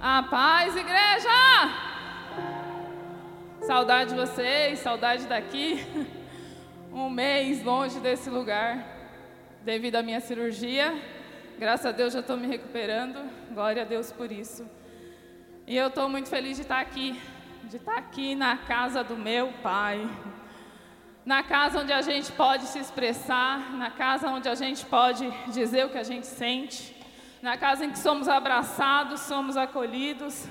A 0.00 0.22
paz, 0.22 0.76
igreja! 0.76 1.28
Saudade 3.66 4.10
de 4.10 4.16
vocês, 4.16 4.78
saudade 4.78 5.26
daqui. 5.26 5.84
Um 6.90 7.10
mês 7.10 7.62
longe 7.62 8.00
desse 8.00 8.30
lugar, 8.30 8.82
devido 9.62 9.96
à 9.96 10.02
minha 10.02 10.20
cirurgia. 10.20 10.96
Graças 11.58 11.84
a 11.86 11.92
Deus 11.92 12.14
já 12.14 12.20
estou 12.20 12.36
me 12.36 12.46
recuperando. 12.46 13.18
Glória 13.52 13.82
a 13.82 13.84
Deus 13.84 14.10
por 14.10 14.32
isso. 14.32 14.66
E 15.66 15.76
eu 15.76 15.88
estou 15.88 16.08
muito 16.08 16.30
feliz 16.30 16.56
de 16.56 16.62
estar 16.62 16.80
aqui, 16.80 17.20
de 17.64 17.76
estar 17.76 17.98
aqui 17.98 18.34
na 18.34 18.56
casa 18.56 19.04
do 19.04 19.16
meu 19.16 19.52
pai. 19.62 20.08
Na 21.26 21.42
casa 21.42 21.80
onde 21.80 21.92
a 21.92 22.00
gente 22.00 22.32
pode 22.32 22.64
se 22.64 22.78
expressar, 22.78 23.72
na 23.74 23.90
casa 23.90 24.30
onde 24.30 24.48
a 24.48 24.54
gente 24.54 24.86
pode 24.86 25.30
dizer 25.48 25.84
o 25.84 25.90
que 25.90 25.98
a 25.98 26.04
gente 26.04 26.26
sente 26.26 26.97
na 27.40 27.56
casa 27.56 27.84
em 27.84 27.90
que 27.90 27.98
somos 27.98 28.28
abraçados, 28.28 29.20
somos 29.20 29.56
acolhidos, 29.56 30.48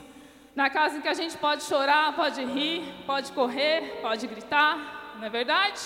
na 0.55 0.69
casa 0.69 0.97
em 0.97 1.01
que 1.01 1.07
a 1.07 1.13
gente 1.13 1.37
pode 1.37 1.63
chorar, 1.63 2.13
pode 2.15 2.43
rir, 2.43 2.83
pode 3.05 3.31
correr, 3.31 3.99
pode 4.01 4.25
gritar, 4.25 5.13
não 5.17 5.25
é 5.25 5.29
verdade? 5.29 5.79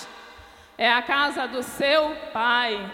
É 0.78 0.90
a 0.90 1.02
casa 1.02 1.46
do 1.46 1.62
seu 1.62 2.16
pai. 2.32 2.90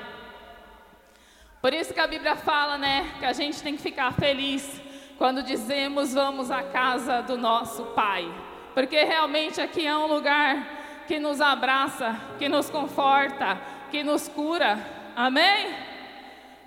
Por 1.61 1.73
isso 1.73 1.93
que 1.93 2.01
a 2.01 2.07
Bíblia 2.07 2.37
fala, 2.37 2.79
né, 2.79 3.15
que 3.19 3.25
a 3.25 3.33
gente 3.33 3.63
tem 3.63 3.77
que 3.77 3.83
ficar 3.83 4.13
feliz 4.13 4.81
quando 5.19 5.43
dizemos 5.43 6.15
vamos 6.15 6.51
à 6.51 6.63
casa 6.63 7.23
do 7.23 7.37
nosso 7.37 7.85
pai, 7.87 8.33
porque 8.75 9.03
realmente 9.05 9.61
aqui 9.61 9.87
é 9.87 9.97
um 9.97 10.07
lugar 10.07 11.05
que 11.07 11.19
nos 11.19 11.41
abraça, 11.41 12.17
que 12.39 12.49
nos 12.49 12.71
conforta, 12.71 13.59
que 13.91 14.05
nos 14.05 14.29
cura. 14.29 14.79
Amém? 15.17 15.88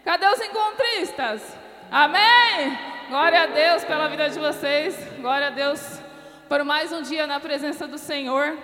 Cadê 0.03 0.25
os 0.25 0.41
encontristas? 0.41 1.55
Amém? 1.91 2.75
Glória 3.07 3.43
a 3.43 3.45
Deus 3.45 3.83
pela 3.83 4.07
vida 4.07 4.29
de 4.31 4.39
vocês. 4.39 4.97
Glória 5.19 5.47
a 5.47 5.51
Deus 5.51 6.01
por 6.49 6.63
mais 6.63 6.91
um 6.91 7.03
dia 7.03 7.27
na 7.27 7.39
presença 7.39 7.87
do 7.87 7.99
Senhor. 7.99 8.57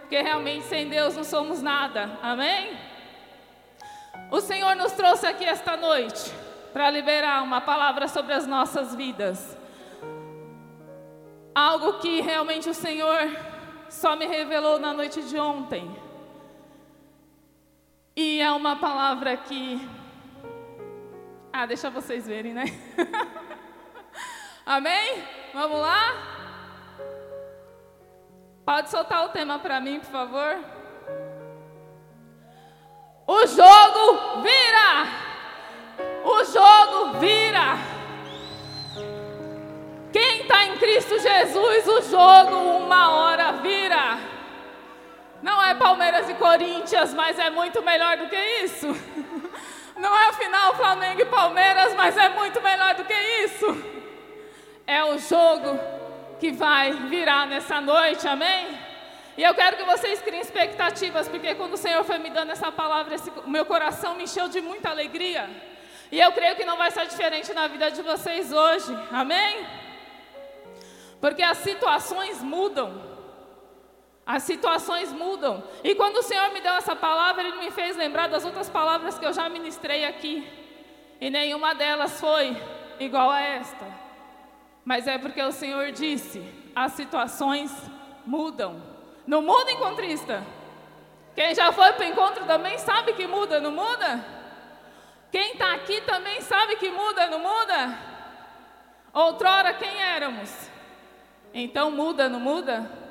Porque 0.00 0.20
realmente 0.22 0.66
sem 0.66 0.88
Deus 0.88 1.16
não 1.16 1.24
somos 1.24 1.60
nada. 1.60 2.16
Amém? 2.22 2.78
O 4.30 4.40
Senhor 4.40 4.76
nos 4.76 4.92
trouxe 4.92 5.26
aqui 5.26 5.44
esta 5.44 5.76
noite 5.76 6.32
para 6.72 6.90
liberar 6.90 7.42
uma 7.42 7.60
palavra 7.60 8.06
sobre 8.06 8.32
as 8.32 8.46
nossas 8.46 8.94
vidas. 8.94 9.58
Algo 11.52 11.94
que 11.94 12.20
realmente 12.20 12.70
o 12.70 12.74
Senhor 12.74 13.36
só 13.88 14.14
me 14.14 14.26
revelou 14.26 14.78
na 14.78 14.92
noite 14.92 15.22
de 15.22 15.36
ontem. 15.38 15.90
E 18.14 18.40
é 18.40 18.52
uma 18.52 18.76
palavra 18.76 19.36
que 19.36 20.03
ah, 21.56 21.66
deixa 21.66 21.88
vocês 21.88 22.26
verem, 22.26 22.52
né? 22.52 22.64
Amém? 24.66 25.22
Vamos 25.52 25.78
lá? 25.78 26.12
Pode 28.66 28.90
soltar 28.90 29.24
o 29.26 29.28
tema 29.28 29.60
para 29.60 29.78
mim, 29.78 30.00
por 30.00 30.10
favor? 30.10 30.58
O 33.24 33.46
jogo 33.46 34.42
vira! 34.42 35.06
O 36.24 36.44
jogo 36.44 37.20
vira! 37.20 37.78
Quem 40.12 40.40
está 40.40 40.64
em 40.64 40.76
Cristo 40.76 41.20
Jesus, 41.20 41.86
o 41.86 42.02
jogo 42.02 42.56
uma 42.78 43.12
hora 43.12 43.52
vira. 43.52 44.18
Não 45.40 45.62
é 45.62 45.72
Palmeiras 45.72 46.28
e 46.28 46.34
Corinthians, 46.34 47.14
mas 47.14 47.38
é 47.38 47.48
muito 47.48 47.80
melhor 47.80 48.16
do 48.16 48.28
que 48.28 48.36
isso. 48.64 48.88
Não 49.96 50.16
é 50.18 50.28
o 50.28 50.32
final 50.32 50.74
Flamengo 50.74 51.20
e 51.20 51.24
Palmeiras, 51.26 51.94
mas 51.94 52.16
é 52.16 52.28
muito 52.28 52.60
melhor 52.60 52.94
do 52.94 53.04
que 53.04 53.14
isso. 53.44 53.66
É 54.86 55.04
o 55.04 55.18
jogo 55.18 55.78
que 56.40 56.52
vai 56.52 56.92
virar 56.92 57.46
nessa 57.46 57.80
noite, 57.80 58.26
amém? 58.26 58.78
E 59.36 59.42
eu 59.42 59.54
quero 59.54 59.76
que 59.76 59.84
vocês 59.84 60.20
criem 60.20 60.40
expectativas, 60.40 61.28
porque 61.28 61.54
quando 61.54 61.74
o 61.74 61.76
Senhor 61.76 62.04
foi 62.04 62.18
me 62.18 62.30
dando 62.30 62.50
essa 62.52 62.70
palavra, 62.70 63.14
esse, 63.14 63.30
meu 63.46 63.64
coração 63.64 64.14
me 64.14 64.24
encheu 64.24 64.48
de 64.48 64.60
muita 64.60 64.90
alegria. 64.90 65.48
E 66.12 66.20
eu 66.20 66.30
creio 66.32 66.54
que 66.54 66.64
não 66.64 66.76
vai 66.76 66.90
ser 66.90 67.06
diferente 67.06 67.52
na 67.52 67.66
vida 67.66 67.90
de 67.90 68.02
vocês 68.02 68.52
hoje, 68.52 68.96
amém? 69.10 69.66
Porque 71.20 71.42
as 71.42 71.58
situações 71.58 72.42
mudam. 72.42 73.13
As 74.26 74.42
situações 74.42 75.12
mudam. 75.12 75.62
E 75.82 75.94
quando 75.94 76.16
o 76.16 76.22
Senhor 76.22 76.50
me 76.52 76.60
deu 76.60 76.72
essa 76.72 76.96
palavra, 76.96 77.42
Ele 77.42 77.58
me 77.58 77.70
fez 77.70 77.96
lembrar 77.96 78.28
das 78.28 78.44
outras 78.44 78.70
palavras 78.70 79.18
que 79.18 79.24
eu 79.24 79.32
já 79.32 79.48
ministrei 79.48 80.06
aqui. 80.06 80.46
E 81.20 81.28
nenhuma 81.30 81.74
delas 81.74 82.18
foi 82.18 82.56
igual 82.98 83.30
a 83.30 83.40
esta. 83.40 83.86
Mas 84.84 85.06
é 85.06 85.18
porque 85.18 85.42
o 85.42 85.52
Senhor 85.52 85.92
disse: 85.92 86.42
as 86.74 86.92
situações 86.92 87.70
mudam. 88.24 88.82
Não 89.26 89.42
muda 89.42 89.70
encontrista. 89.72 90.42
Quem 91.34 91.54
já 91.54 91.72
foi 91.72 91.92
para 91.92 92.06
o 92.06 92.08
encontro 92.08 92.44
também 92.44 92.78
sabe 92.78 93.12
que 93.14 93.26
muda, 93.26 93.60
não 93.60 93.72
muda? 93.72 94.24
Quem 95.32 95.52
está 95.52 95.74
aqui 95.74 96.00
também 96.02 96.40
sabe 96.40 96.76
que 96.76 96.90
muda, 96.90 97.26
não 97.26 97.40
muda? 97.40 97.98
Outrora 99.12 99.74
quem 99.74 100.00
éramos? 100.00 100.70
Então 101.52 101.90
muda, 101.90 102.28
não 102.28 102.38
muda? 102.38 103.03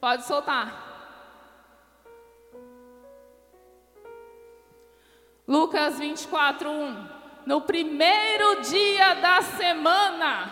Pode 0.00 0.24
soltar. 0.24 0.88
Lucas 5.46 5.98
24, 5.98 6.70
1. 6.70 7.08
No 7.44 7.60
primeiro 7.62 8.62
dia 8.62 9.14
da 9.14 9.42
semana, 9.42 10.50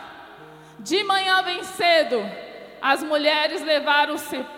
de 0.81 1.03
manhã 1.05 1.43
bem 1.43 1.63
cedo, 1.65 2.21
as 2.83 3.03
mulheres 3.03 3.63
levaram 3.63 4.17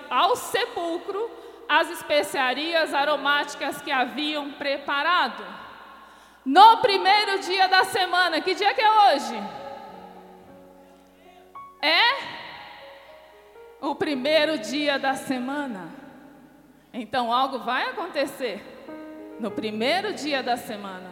ao 0.08 0.34
sepulcro 0.34 1.30
as 1.68 1.88
especiarias 1.90 2.92
aromáticas 2.92 3.80
que 3.80 3.92
haviam 3.92 4.50
preparado. 4.52 5.44
No 6.44 6.78
primeiro 6.78 7.38
dia 7.40 7.68
da 7.68 7.84
semana, 7.84 8.40
que 8.40 8.54
dia 8.54 8.74
que 8.74 8.80
é 8.80 9.14
hoje? 9.14 9.36
É 11.80 12.39
o 13.80 13.94
primeiro 13.94 14.58
dia 14.58 14.98
da 14.98 15.14
semana. 15.14 15.88
Então 16.92 17.32
algo 17.32 17.60
vai 17.60 17.90
acontecer 17.90 18.62
no 19.38 19.50
primeiro 19.50 20.12
dia 20.12 20.42
da 20.42 20.56
semana. 20.56 21.08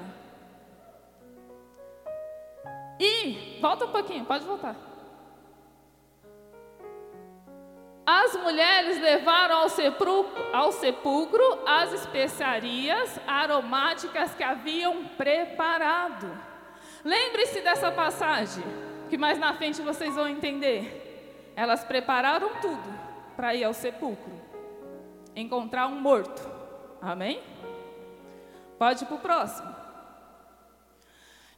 E, 3.00 3.58
volta 3.60 3.86
um 3.86 3.92
pouquinho, 3.92 4.24
pode 4.24 4.44
voltar. 4.44 4.74
As 8.04 8.34
mulheres 8.36 9.00
levaram 9.00 9.58
ao 9.58 9.68
sepulcro, 9.68 10.46
ao 10.52 10.72
sepulcro 10.72 11.44
as 11.66 11.92
especiarias 11.92 13.20
aromáticas 13.26 14.34
que 14.34 14.42
haviam 14.42 15.04
preparado. 15.16 16.26
Lembre-se 17.04 17.60
dessa 17.60 17.92
passagem, 17.92 18.64
que 19.08 19.16
mais 19.16 19.38
na 19.38 19.54
frente 19.54 19.80
vocês 19.82 20.14
vão 20.14 20.26
entender. 20.26 21.07
Elas 21.58 21.82
prepararam 21.82 22.50
tudo 22.60 22.94
para 23.34 23.52
ir 23.52 23.64
ao 23.64 23.74
sepulcro, 23.74 24.30
encontrar 25.34 25.88
um 25.88 26.00
morto. 26.00 26.40
Amém? 27.02 27.42
Pode 28.78 29.02
ir 29.02 29.06
para 29.08 29.16
o 29.16 29.18
próximo. 29.18 29.74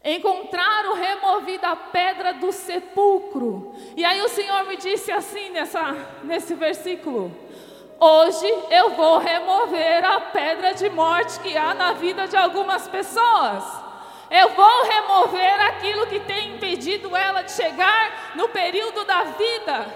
Encontraram 0.02 0.94
removida 0.94 1.68
a 1.68 1.76
pedra 1.76 2.32
do 2.32 2.50
sepulcro. 2.50 3.74
E 3.94 4.02
aí 4.02 4.22
o 4.22 4.28
Senhor 4.30 4.64
me 4.64 4.78
disse 4.78 5.12
assim 5.12 5.50
nessa, 5.50 5.92
nesse 6.24 6.54
versículo: 6.54 7.30
Hoje 8.00 8.46
eu 8.70 8.92
vou 8.92 9.18
remover 9.18 10.02
a 10.02 10.18
pedra 10.18 10.72
de 10.72 10.88
morte 10.88 11.38
que 11.40 11.54
há 11.58 11.74
na 11.74 11.92
vida 11.92 12.26
de 12.26 12.38
algumas 12.38 12.88
pessoas. 12.88 13.79
Eu 14.30 14.50
vou 14.50 14.84
remover 14.84 15.60
aquilo 15.60 16.06
que 16.06 16.20
tem 16.20 16.54
impedido 16.54 17.16
ela 17.16 17.42
de 17.42 17.50
chegar 17.50 18.36
no 18.36 18.48
período 18.48 19.04
da 19.04 19.24
vida. 19.24 19.86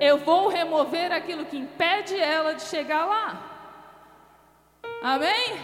Eu 0.00 0.18
vou 0.18 0.46
remover 0.46 1.10
aquilo 1.10 1.44
que 1.44 1.56
impede 1.56 2.16
ela 2.16 2.54
de 2.54 2.62
chegar 2.62 3.04
lá. 3.04 3.42
Amém? 5.02 5.60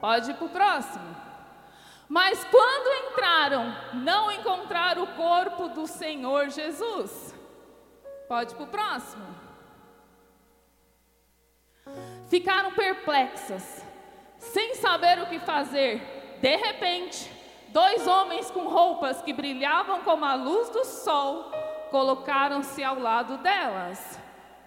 Pode 0.00 0.30
ir 0.30 0.34
para 0.34 0.46
o 0.46 0.48
próximo. 0.48 1.14
Mas 2.08 2.42
quando 2.44 3.10
entraram, 3.10 3.76
não 3.92 4.32
encontraram 4.32 5.02
o 5.02 5.14
corpo 5.14 5.68
do 5.68 5.86
Senhor 5.86 6.48
Jesus. 6.48 7.34
Pode 8.26 8.54
ir 8.54 8.56
para 8.56 8.64
o 8.64 8.68
próximo. 8.68 9.26
Ficaram 12.30 12.72
perplexas 12.72 13.83
sem 14.52 14.74
saber 14.74 15.20
o 15.20 15.26
que 15.26 15.38
fazer, 15.40 16.00
de 16.40 16.56
repente, 16.56 17.30
dois 17.68 18.06
homens 18.06 18.50
com 18.50 18.68
roupas 18.68 19.22
que 19.22 19.32
brilhavam 19.32 20.02
como 20.02 20.24
a 20.24 20.34
luz 20.34 20.68
do 20.70 20.84
sol 20.84 21.50
colocaram-se 21.90 22.82
ao 22.82 22.98
lado 22.98 23.38
delas. 23.38 24.18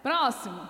Próximo. 0.01 0.67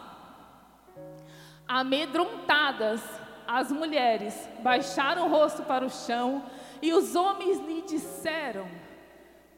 Amedrontadas, 1.68 3.02
as 3.48 3.72
mulheres 3.72 4.50
baixaram 4.60 5.28
o 5.28 5.30
rosto 5.30 5.64
para 5.64 5.86
o 5.86 5.90
chão 5.90 6.44
e 6.82 6.94
os 6.94 7.16
homens 7.16 7.60
lhe 7.60 7.82
disseram: 7.84 8.68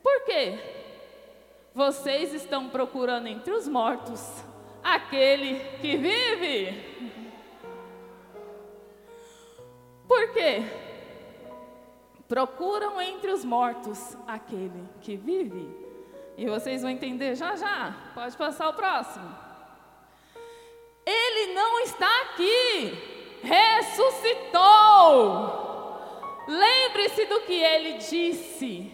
Por 0.03 0.25
quê? 0.25 0.59
Vocês 1.73 2.33
estão 2.33 2.69
procurando 2.69 3.27
entre 3.27 3.53
os 3.53 3.67
mortos 3.67 4.43
aquele 4.83 5.59
que 5.81 5.97
vive. 5.97 7.18
Por 10.29 10.33
quê? 10.33 10.63
Procuram 12.27 13.01
entre 13.01 13.31
os 13.31 13.43
mortos 13.43 14.15
aquele 14.27 14.87
que 15.01 15.15
vive. 15.15 15.67
E 16.37 16.45
vocês 16.45 16.83
vão 16.83 16.91
entender 16.91 17.33
já 17.35 17.55
já. 17.55 17.95
Pode 18.13 18.37
passar 18.37 18.69
o 18.69 18.73
próximo. 18.73 19.27
Ele 21.03 21.53
não 21.53 21.79
está 21.79 22.21
aqui. 22.21 23.41
Ressuscitou. 23.41 24.53
Lembre-se 26.47 27.25
do 27.25 27.41
que 27.41 27.53
ele 27.53 27.93
disse 27.93 28.91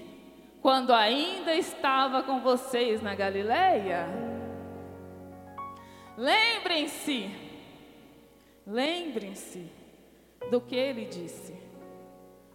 quando 0.62 0.94
ainda 0.94 1.54
estava 1.54 2.24
com 2.24 2.40
vocês 2.40 3.02
na 3.02 3.14
Galileia. 3.14 4.08
Lembrem-se. 6.18 7.30
Lembrem-se 8.66 9.75
do 10.50 10.62
que 10.62 10.76
ele 10.76 11.06
disse. 11.06 11.56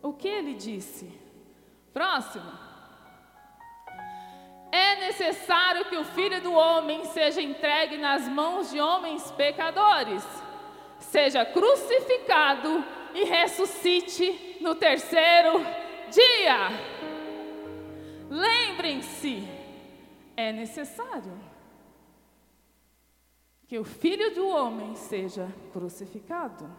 O 0.03 0.13
que 0.13 0.29
ele 0.29 0.55
disse? 0.55 1.11
Próximo. 1.93 2.51
É 4.73 5.01
necessário 5.01 5.85
que 5.87 5.97
o 5.97 6.05
filho 6.05 6.41
do 6.41 6.53
homem 6.53 7.05
seja 7.07 7.43
entregue 7.43 7.97
nas 7.97 8.29
mãos 8.29 8.71
de 8.71 8.81
homens 8.81 9.31
pecadores, 9.33 10.25
seja 11.01 11.45
crucificado 11.45 12.85
e 13.13 13.25
ressuscite 13.25 14.59
no 14.61 14.75
terceiro 14.75 15.61
dia. 16.11 16.69
Lembrem-se, 18.29 19.49
é 20.37 20.53
necessário 20.53 21.37
que 23.67 23.79
o 23.79 23.85
filho 23.85 24.35
do 24.35 24.49
homem 24.49 24.95
seja 24.95 25.49
crucificado. 25.73 26.71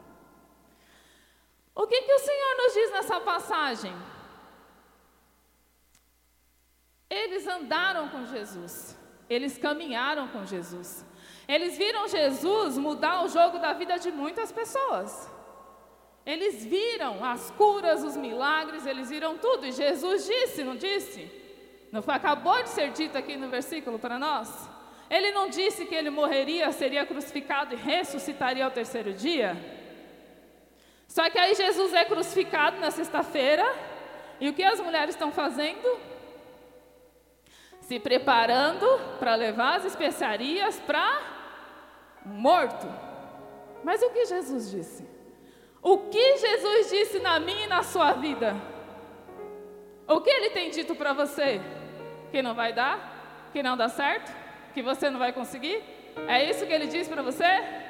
O 1.74 1.88
que, 1.88 2.02
que 2.02 2.14
o 2.14 2.20
Senhor 2.20 2.58
nos 2.58 2.74
diz 2.74 2.92
nessa 2.92 3.20
passagem? 3.22 3.94
Eles 7.10 7.48
andaram 7.48 8.10
com 8.10 8.26
Jesus, 8.26 8.98
eles 9.30 9.58
caminharam 9.58 10.30
com 10.30 10.46
Jesus, 10.46 11.06
eles 11.48 11.78
viram 11.78 12.08
Jesus 12.08 12.78
mudar 12.78 13.24
o 13.24 13.28
jogo 13.28 13.60
da 13.60 13.74
vida 13.74 13.98
de 13.98 14.12
muitas 14.12 14.52
pessoas. 14.52 15.30
Eles 16.26 16.64
viram 16.64 17.26
as 17.26 17.50
curas, 17.52 18.04
os 18.04 18.16
milagres, 18.16 18.86
eles 18.86 19.10
viram 19.10 19.38
tudo. 19.38 19.66
E 19.66 19.72
Jesus 19.72 20.26
disse, 20.26 20.64
não 20.64 20.76
disse? 20.76 21.30
Não 21.92 22.02
foi, 22.02 22.14
acabou 22.14 22.62
de 22.62 22.70
ser 22.70 22.92
dito 22.92 23.18
aqui 23.18 23.36
no 23.36 23.50
versículo 23.50 23.98
para 23.98 24.20
nós? 24.20 24.70
Ele 25.10 25.32
não 25.32 25.50
disse 25.50 25.86
que 25.86 25.96
ele 25.96 26.10
morreria, 26.10 26.72
seria 26.72 27.06
crucificado 27.06 27.74
e 27.74 27.78
ressuscitaria 27.78 28.64
ao 28.64 28.72
terceiro 28.72 29.14
dia? 29.14 29.81
Só 31.12 31.30
que 31.30 31.38
aí 31.38 31.54
Jesus 31.54 31.94
é 31.94 32.06
crucificado 32.06 32.80
na 32.80 32.90
sexta-feira, 32.90 33.66
e 34.40 34.48
o 34.48 34.54
que 34.54 34.64
as 34.64 34.80
mulheres 34.80 35.14
estão 35.14 35.30
fazendo? 35.30 36.00
Se 37.82 38.00
preparando 38.00 38.88
para 39.20 39.36
levar 39.36 39.76
as 39.76 39.84
especiarias 39.84 40.80
para 40.80 41.06
morto. 42.26 42.88
Mas 43.84 44.02
o 44.02 44.10
que 44.12 44.26
Jesus 44.26 44.72
disse? 44.72 45.06
O 45.82 45.98
que 45.98 46.38
Jesus 46.38 46.90
disse 46.90 47.20
na 47.20 47.42
minha 47.42 47.66
e 47.66 47.68
na 47.68 47.84
sua 47.84 48.14
vida? 48.14 48.56
O 50.08 50.22
que 50.22 50.30
ele 50.30 50.52
tem 50.52 50.70
dito 50.70 50.96
para 50.96 51.12
você? 51.12 51.60
Que 52.32 52.42
não 52.42 52.56
vai 52.56 52.72
dar? 52.72 53.50
Que 53.52 53.62
não 53.62 53.76
dá 53.76 53.90
certo? 53.90 54.32
Que 54.74 54.82
você 54.82 55.10
não 55.10 55.20
vai 55.20 55.34
conseguir? 55.34 55.84
É 56.26 56.50
isso 56.50 56.66
que 56.66 56.72
ele 56.72 56.88
diz 56.88 57.10
para 57.10 57.22
você? 57.22 57.81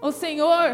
O 0.00 0.12
Senhor 0.12 0.70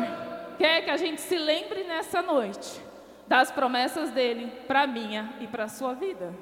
quer 0.59 0.83
que 0.83 0.91
a 0.91 0.97
gente 0.97 1.21
se 1.21 1.37
lembre 1.39 1.85
nessa 1.85 2.21
noite 2.23 2.81
das 3.27 3.51
promessas 3.51 4.11
dele 4.11 4.53
para 4.67 4.83
a 4.83 4.87
minha 4.87 5.35
e 5.41 5.47
para 5.47 5.69
sua 5.69 5.95
vida. 5.95 6.35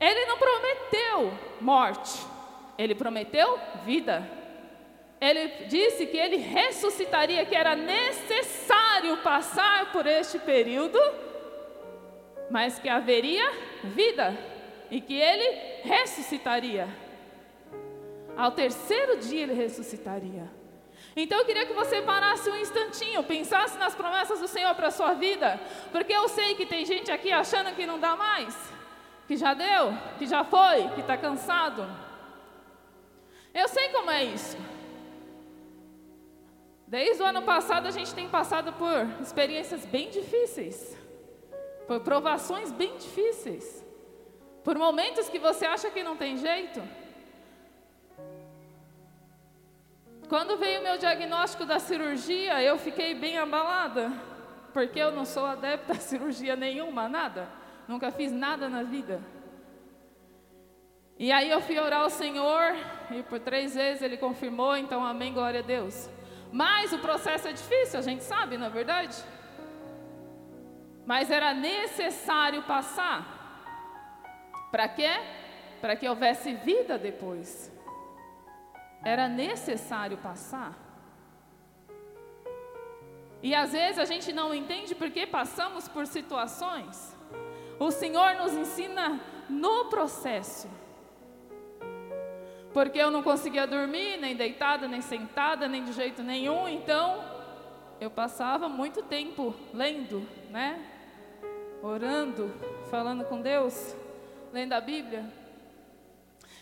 Ele 0.00 0.26
não 0.26 0.38
prometeu 0.38 1.32
morte, 1.60 2.24
ele 2.78 2.94
prometeu 2.94 3.58
vida. 3.84 4.28
Ele 5.20 5.66
disse 5.66 6.06
que 6.06 6.16
ele 6.16 6.36
ressuscitaria, 6.36 7.44
que 7.46 7.54
era 7.54 7.74
necessário 7.74 9.16
passar 9.18 9.92
por 9.92 10.06
este 10.06 10.38
período, 10.38 10.98
mas 12.50 12.78
que 12.78 12.88
haveria 12.88 13.50
vida 13.84 14.36
e 14.90 15.00
que 15.00 15.14
ele 15.14 15.82
ressuscitaria. 15.82 16.88
Ao 18.36 18.50
terceiro 18.50 19.16
dia 19.18 19.44
ele 19.44 19.54
ressuscitaria. 19.54 20.63
Então 21.16 21.38
eu 21.38 21.44
queria 21.44 21.64
que 21.64 21.72
você 21.72 22.02
parasse 22.02 22.50
um 22.50 22.56
instantinho, 22.56 23.22
pensasse 23.22 23.78
nas 23.78 23.94
promessas 23.94 24.40
do 24.40 24.48
Senhor 24.48 24.74
para 24.74 24.88
a 24.88 24.90
sua 24.90 25.14
vida, 25.14 25.60
porque 25.92 26.12
eu 26.12 26.28
sei 26.28 26.56
que 26.56 26.66
tem 26.66 26.84
gente 26.84 27.10
aqui 27.10 27.30
achando 27.30 27.74
que 27.74 27.86
não 27.86 28.00
dá 28.00 28.16
mais, 28.16 28.56
que 29.28 29.36
já 29.36 29.54
deu, 29.54 29.96
que 30.18 30.26
já 30.26 30.42
foi, 30.44 30.88
que 30.90 31.00
está 31.00 31.16
cansado. 31.16 31.86
Eu 33.52 33.68
sei 33.68 33.90
como 33.90 34.10
é 34.10 34.24
isso. 34.24 34.56
Desde 36.86 37.22
o 37.22 37.26
ano 37.26 37.42
passado 37.42 37.86
a 37.86 37.92
gente 37.92 38.12
tem 38.12 38.28
passado 38.28 38.72
por 38.72 39.06
experiências 39.22 39.86
bem 39.86 40.10
difíceis, 40.10 40.96
por 41.86 42.00
provações 42.00 42.72
bem 42.72 42.96
difíceis, 42.96 43.84
por 44.64 44.76
momentos 44.76 45.28
que 45.28 45.38
você 45.38 45.64
acha 45.64 45.90
que 45.90 46.02
não 46.02 46.16
tem 46.16 46.36
jeito. 46.36 46.82
Quando 50.28 50.56
veio 50.56 50.80
o 50.80 50.82
meu 50.82 50.96
diagnóstico 50.96 51.66
da 51.66 51.78
cirurgia, 51.78 52.62
eu 52.62 52.78
fiquei 52.78 53.14
bem 53.14 53.38
abalada, 53.38 54.10
porque 54.72 54.98
eu 54.98 55.12
não 55.12 55.24
sou 55.24 55.44
adepta 55.44 55.92
a 55.92 55.96
cirurgia 55.96 56.56
nenhuma, 56.56 57.08
nada. 57.08 57.48
Nunca 57.86 58.10
fiz 58.10 58.32
nada 58.32 58.68
na 58.68 58.82
vida. 58.82 59.20
E 61.18 61.30
aí 61.30 61.50
eu 61.50 61.60
fui 61.60 61.78
orar 61.78 62.00
ao 62.00 62.10
Senhor, 62.10 62.74
e 63.10 63.22
por 63.22 63.38
três 63.38 63.74
vezes 63.74 64.02
ele 64.02 64.16
confirmou, 64.16 64.76
então 64.76 65.04
amém, 65.04 65.32
glória 65.32 65.60
a 65.60 65.62
Deus. 65.62 66.08
Mas 66.50 66.92
o 66.92 66.98
processo 66.98 67.48
é 67.48 67.52
difícil, 67.52 67.98
a 67.98 68.02
gente 68.02 68.24
sabe, 68.24 68.56
não 68.56 68.66
é 68.66 68.70
verdade? 68.70 69.16
Mas 71.04 71.30
era 71.30 71.52
necessário 71.52 72.62
passar. 72.62 73.42
Para 74.70 74.88
quê? 74.88 75.10
Para 75.80 75.94
que 75.94 76.08
houvesse 76.08 76.54
vida 76.54 76.96
depois. 76.96 77.73
Era 79.04 79.28
necessário 79.28 80.16
passar. 80.18 80.74
E 83.42 83.54
às 83.54 83.72
vezes 83.72 83.98
a 83.98 84.06
gente 84.06 84.32
não 84.32 84.54
entende 84.54 84.94
porque 84.94 85.26
passamos 85.26 85.86
por 85.86 86.06
situações. 86.06 87.14
O 87.78 87.90
Senhor 87.90 88.36
nos 88.36 88.54
ensina 88.54 89.20
no 89.50 89.86
processo. 89.86 90.68
Porque 92.72 92.98
eu 92.98 93.10
não 93.10 93.22
conseguia 93.22 93.66
dormir, 93.66 94.16
nem 94.16 94.34
deitada, 94.34 94.88
nem 94.88 95.00
sentada, 95.00 95.68
nem 95.68 95.84
de 95.84 95.92
jeito 95.92 96.22
nenhum, 96.22 96.66
então 96.66 97.22
eu 98.00 98.10
passava 98.10 98.68
muito 98.68 99.02
tempo 99.02 99.54
lendo, 99.72 100.26
né? 100.50 100.82
Orando, 101.82 102.50
falando 102.90 103.24
com 103.24 103.40
Deus, 103.40 103.94
lendo 104.52 104.72
a 104.72 104.80
Bíblia. 104.80 105.24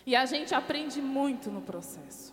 E 0.05 0.17
a 0.17 0.27
gente 0.27 0.55
aprende 0.55 1.01
muito 1.01 1.51
no 1.51 1.63
processo. 1.63 2.32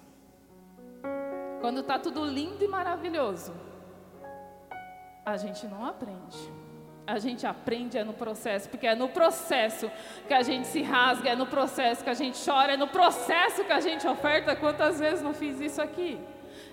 Quando 1.61 1.81
está 1.81 1.99
tudo 1.99 2.23
lindo 2.23 2.63
e 2.63 2.67
maravilhoso, 2.67 3.53
a 5.25 5.35
gente 5.37 5.67
não 5.67 5.85
aprende. 5.85 6.37
A 7.05 7.17
gente 7.17 7.45
aprende 7.45 7.97
é 7.97 8.03
no 8.03 8.13
processo, 8.13 8.69
porque 8.69 8.85
é 8.85 8.95
no 8.95 9.09
processo 9.09 9.91
que 10.27 10.33
a 10.33 10.43
gente 10.43 10.67
se 10.67 10.81
rasga, 10.81 11.31
é 11.31 11.35
no 11.35 11.47
processo 11.47 12.03
que 12.03 12.09
a 12.09 12.13
gente 12.13 12.37
chora, 12.43 12.73
é 12.73 12.77
no 12.77 12.87
processo 12.87 13.63
que 13.63 13.71
a 13.71 13.79
gente 13.79 14.07
oferta. 14.07 14.55
Quantas 14.55 14.99
vezes 14.99 15.21
não 15.21 15.33
fiz 15.33 15.59
isso 15.59 15.81
aqui? 15.81 16.19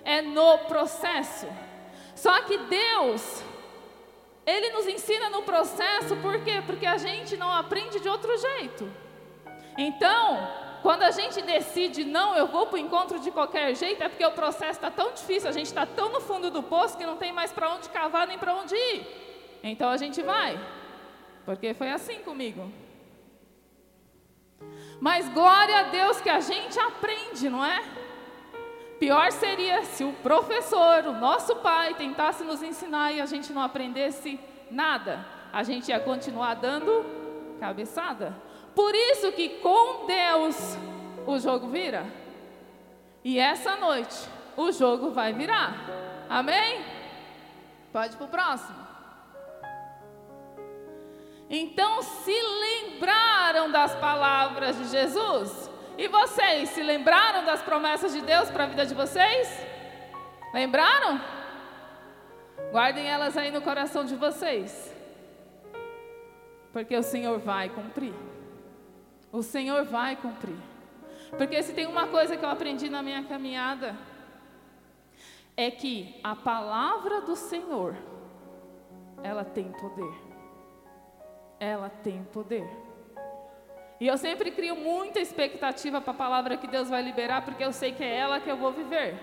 É 0.05 0.21
no 0.21 0.59
processo. 0.59 1.47
Só 2.15 2.41
que 2.43 2.57
Deus, 2.57 3.43
Ele 4.45 4.69
nos 4.69 4.87
ensina 4.87 5.29
no 5.29 5.41
processo, 5.41 6.15
por 6.17 6.39
quê? 6.43 6.61
Porque 6.65 6.85
a 6.85 6.97
gente 6.97 7.35
não 7.35 7.51
aprende 7.51 7.99
de 7.99 8.07
outro 8.07 8.37
jeito. 8.37 8.89
Então, 9.77 10.66
quando 10.87 11.03
a 11.03 11.11
gente 11.11 11.41
decide, 11.41 12.05
não, 12.05 12.33
eu 12.33 12.47
vou 12.47 12.65
para 12.67 12.75
o 12.75 12.79
encontro 12.79 13.19
de 13.19 13.29
qualquer 13.29 13.75
jeito, 13.75 14.01
é 14.01 14.07
porque 14.07 14.25
o 14.25 14.31
processo 14.31 14.79
está 14.79 14.89
tão 14.89 15.11
difícil, 15.11 15.49
a 15.49 15.51
gente 15.51 15.65
está 15.65 15.85
tão 15.85 16.13
no 16.13 16.21
fundo 16.21 16.49
do 16.49 16.63
poço 16.63 16.97
que 16.97 17.05
não 17.05 17.17
tem 17.17 17.33
mais 17.33 17.51
para 17.51 17.73
onde 17.73 17.89
cavar 17.89 18.25
nem 18.25 18.37
para 18.37 18.55
onde 18.55 18.73
ir. 18.73 19.05
Então 19.61 19.89
a 19.89 19.97
gente 19.97 20.21
vai, 20.21 20.57
porque 21.45 21.73
foi 21.73 21.91
assim 21.91 22.19
comigo. 22.19 22.71
Mas 25.01 25.27
glória 25.33 25.77
a 25.77 25.83
Deus 25.83 26.21
que 26.21 26.29
a 26.29 26.39
gente 26.39 26.79
aprende, 26.79 27.49
não 27.49 27.65
é? 27.65 27.83
Pior 28.97 29.29
seria 29.33 29.83
se 29.83 30.05
o 30.05 30.13
professor, 30.13 31.05
o 31.05 31.11
nosso 31.11 31.57
pai, 31.57 31.95
tentasse 31.95 32.45
nos 32.45 32.63
ensinar 32.63 33.11
e 33.11 33.19
a 33.19 33.25
gente 33.25 33.51
não 33.51 33.61
aprendesse 33.61 34.39
nada. 34.71 35.25
A 35.51 35.63
gente 35.63 35.89
ia 35.89 35.99
continuar 35.99 36.53
dando 36.53 37.05
cabeçada. 37.59 38.46
Por 38.77 38.93
isso 38.93 39.31
que 39.31 39.49
com 39.57 40.05
Deus 40.05 40.77
o 41.25 41.39
jogo 41.39 41.67
vira. 41.67 42.05
E 43.23 43.39
essa 43.39 43.75
noite 43.75 44.15
o 44.55 44.71
jogo 44.71 45.09
vai 45.09 45.33
virar. 45.33 45.73
Amém? 46.29 46.85
Pode 47.91 48.15
para 48.15 48.25
o 48.25 48.29
próximo. 48.29 48.77
Então 51.49 52.03
se 52.03 52.39
lembraram 52.39 53.71
das 53.71 53.95
palavras 53.95 54.77
de 54.77 54.89
Jesus? 54.89 55.71
E 55.97 56.07
vocês 56.07 56.69
se 56.69 56.83
lembraram 56.83 57.45
das 57.45 57.63
promessas 57.63 58.13
de 58.13 58.21
Deus 58.21 58.51
para 58.51 58.65
a 58.65 58.67
vida 58.67 58.85
de 58.85 58.93
vocês? 58.93 59.49
Lembraram? 60.53 61.19
Guardem 62.71 63.09
elas 63.09 63.35
aí 63.35 63.49
no 63.49 63.63
coração 63.63 64.05
de 64.05 64.15
vocês. 64.15 64.95
Porque 66.71 66.95
o 66.95 67.01
Senhor 67.01 67.39
vai 67.39 67.69
cumprir. 67.69 68.36
O 69.37 69.43
Senhor 69.43 69.83
vai 69.85 70.15
cumprir. 70.15 70.57
Porque 71.37 71.61
se 71.61 71.71
tem 71.71 71.85
uma 71.85 72.07
coisa 72.07 72.35
que 72.35 72.43
eu 72.43 72.49
aprendi 72.49 72.89
na 72.89 73.03
minha 73.03 73.23
caminhada, 73.23 73.95
é 75.55 75.69
que 75.69 76.19
a 76.23 76.35
palavra 76.35 77.21
do 77.21 77.35
Senhor, 77.35 77.95
ela 79.21 79.45
tem 79.45 79.71
poder. 79.73 80.11
Ela 81.59 81.87
tem 81.87 82.23
poder. 82.33 82.67
E 83.99 84.07
eu 84.07 84.17
sempre 84.17 84.49
crio 84.49 84.75
muita 84.75 85.19
expectativa 85.19 86.01
para 86.01 86.13
a 86.13 86.17
palavra 86.25 86.57
que 86.57 86.65
Deus 86.65 86.89
vai 86.89 87.03
liberar, 87.03 87.45
porque 87.45 87.63
eu 87.63 87.71
sei 87.71 87.91
que 87.91 88.03
é 88.03 88.15
ela 88.15 88.39
que 88.39 88.49
eu 88.49 88.57
vou 88.57 88.71
viver. 88.71 89.19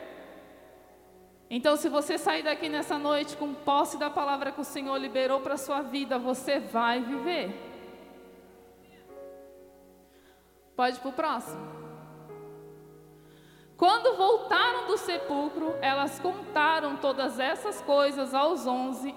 Então, 1.51 1.77
se 1.77 1.89
você 1.89 2.19
sair 2.19 2.45
daqui 2.45 2.69
nessa 2.69 2.97
noite 2.97 3.37
com 3.37 3.53
posse 3.53 3.99
da 3.99 4.11
palavra 4.11 4.53
que 4.53 4.61
o 4.61 4.65
Senhor 4.65 4.97
liberou 4.97 5.41
para 5.41 5.55
a 5.55 5.59
sua 5.67 5.83
vida, 5.83 6.21
você 6.21 6.61
vai 6.61 7.01
viver. 7.01 7.74
Pode 10.77 10.97
ir 10.97 11.01
para 11.01 11.09
o 11.09 11.13
próximo. 11.13 11.75
Quando 13.77 14.17
voltaram 14.17 14.87
do 14.87 14.97
sepulcro, 14.97 15.77
elas 15.81 16.19
contaram 16.21 16.97
todas 16.97 17.39
essas 17.41 17.81
coisas 17.83 18.33
aos 18.33 18.67
onze 18.67 19.15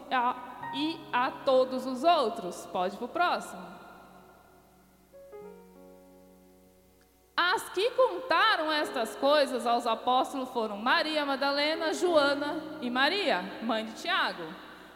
e 0.74 1.00
a 1.14 1.32
todos 1.32 1.86
os 1.86 2.04
outros. 2.04 2.66
Pode 2.68 2.96
ir 2.96 2.98
para 2.98 3.06
o 3.06 3.10
próximo. 3.10 3.78
As 7.36 7.70
que 7.70 7.92
contaram 7.92 8.72
estas 8.72 9.16
coisas 9.16 9.68
aos 9.68 9.86
apóstolos 9.86 10.50
foram 10.50 10.76
Maria 10.78 11.24
Madalena, 11.24 11.94
Joana 11.94 12.60
e 12.82 12.90
Maria, 12.90 13.44
mãe 13.62 13.86
de 13.86 13.94
Tiago, 13.94 14.44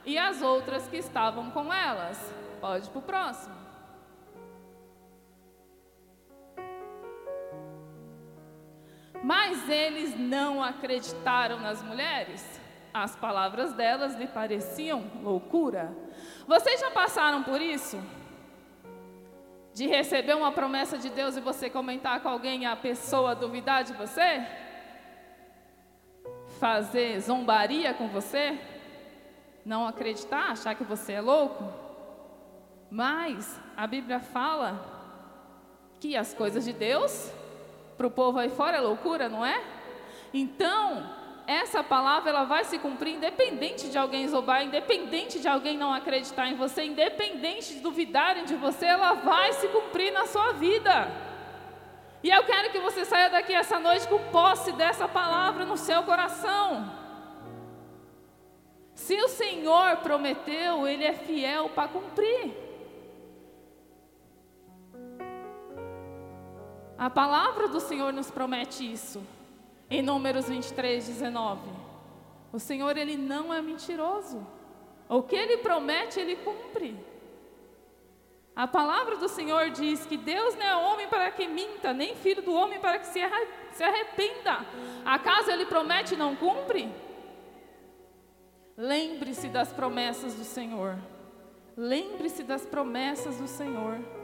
e 0.03 0.17
as 0.17 0.41
outras 0.41 0.87
que 0.87 0.97
estavam 0.97 1.51
com 1.51 1.71
elas. 1.71 2.33
Pode 2.59 2.87
ir 2.87 2.89
para 2.89 2.99
o 2.99 3.03
próximo. 3.03 3.60
Mas 9.23 9.69
eles 9.69 10.17
não 10.17 10.63
acreditaram 10.63 11.59
nas 11.59 11.81
mulheres. 11.83 12.59
As 12.93 13.15
palavras 13.15 13.73
delas 13.73 14.15
lhe 14.15 14.27
pareciam 14.27 15.05
loucura. 15.23 15.95
Vocês 16.47 16.79
já 16.79 16.91
passaram 16.91 17.43
por 17.43 17.61
isso? 17.61 17.97
de 19.73 19.87
receber 19.87 20.35
uma 20.35 20.51
promessa 20.51 20.97
de 20.97 21.09
Deus 21.09 21.37
e 21.37 21.41
você 21.41 21.69
comentar 21.69 22.19
com 22.21 22.29
alguém 22.29 22.63
e 22.63 22.65
a 22.65 22.75
pessoa 22.75 23.35
duvidar 23.35 23.83
de 23.83 23.93
você? 23.93 24.45
Fazer 26.59 27.19
zombaria 27.19 27.93
com 27.93 28.07
você? 28.09 28.59
Não 29.65 29.87
acreditar, 29.87 30.51
achar 30.51 30.75
que 30.75 30.83
você 30.83 31.13
é 31.13 31.21
louco? 31.21 31.63
Mas 32.89 33.59
a 33.77 33.87
Bíblia 33.87 34.19
fala 34.19 34.85
que 35.99 36.17
as 36.17 36.33
coisas 36.33 36.65
de 36.65 36.73
Deus 36.73 37.31
para 38.01 38.07
o 38.07 38.11
povo 38.11 38.39
aí 38.39 38.49
fora 38.49 38.77
é 38.77 38.81
loucura, 38.81 39.29
não 39.29 39.45
é? 39.45 39.61
Então, 40.33 41.07
essa 41.45 41.83
palavra 41.83 42.31
ela 42.31 42.45
vai 42.45 42.63
se 42.63 42.79
cumprir 42.79 43.13
independente 43.13 43.89
de 43.89 43.97
alguém 43.97 44.27
zombar, 44.27 44.63
independente 44.63 45.39
de 45.39 45.47
alguém 45.47 45.77
não 45.77 45.93
acreditar 45.93 46.47
em 46.47 46.55
você, 46.55 46.83
independente 46.83 47.75
de 47.75 47.79
duvidarem 47.79 48.43
de 48.45 48.55
você, 48.55 48.87
ela 48.87 49.13
vai 49.13 49.53
se 49.53 49.67
cumprir 49.67 50.11
na 50.11 50.25
sua 50.25 50.51
vida. 50.53 51.11
E 52.23 52.29
eu 52.31 52.43
quero 52.43 52.71
que 52.71 52.79
você 52.79 53.05
saia 53.05 53.29
daqui 53.29 53.53
essa 53.53 53.77
noite 53.77 54.07
com 54.07 54.17
posse 54.31 54.71
dessa 54.71 55.07
palavra 55.07 55.63
no 55.63 55.77
seu 55.77 56.01
coração. 56.01 56.91
Se 58.95 59.15
o 59.15 59.27
Senhor 59.27 59.97
prometeu, 59.97 60.87
Ele 60.87 61.03
é 61.03 61.13
fiel 61.13 61.69
para 61.69 61.87
cumprir. 61.87 62.70
A 67.01 67.09
palavra 67.09 67.67
do 67.67 67.79
Senhor 67.79 68.13
nos 68.13 68.29
promete 68.29 68.83
isso. 68.93 69.25
Em 69.89 70.03
Números 70.03 70.47
23, 70.47 71.07
19. 71.07 71.59
O 72.53 72.59
Senhor, 72.59 72.95
Ele 72.95 73.17
não 73.17 73.51
é 73.51 73.59
mentiroso. 73.59 74.45
O 75.09 75.23
que 75.23 75.35
Ele 75.35 75.57
promete, 75.57 76.19
Ele 76.19 76.35
cumpre. 76.35 76.95
A 78.55 78.67
palavra 78.67 79.17
do 79.17 79.27
Senhor 79.27 79.71
diz 79.71 80.05
que 80.05 80.15
Deus 80.15 80.53
não 80.53 80.63
é 80.63 80.75
homem 80.75 81.07
para 81.07 81.31
que 81.31 81.47
minta, 81.47 81.91
nem 81.91 82.15
filho 82.15 82.43
do 82.43 82.53
homem 82.53 82.79
para 82.79 82.99
que 82.99 83.07
se 83.07 83.83
arrependa. 83.83 84.63
Acaso 85.03 85.49
Ele 85.49 85.65
promete 85.65 86.13
e 86.13 86.17
não 86.17 86.35
cumpre? 86.35 86.87
Lembre-se 88.77 89.49
das 89.49 89.73
promessas 89.73 90.35
do 90.35 90.43
Senhor. 90.43 90.99
Lembre-se 91.75 92.43
das 92.43 92.63
promessas 92.63 93.37
do 93.37 93.47
Senhor. 93.47 94.20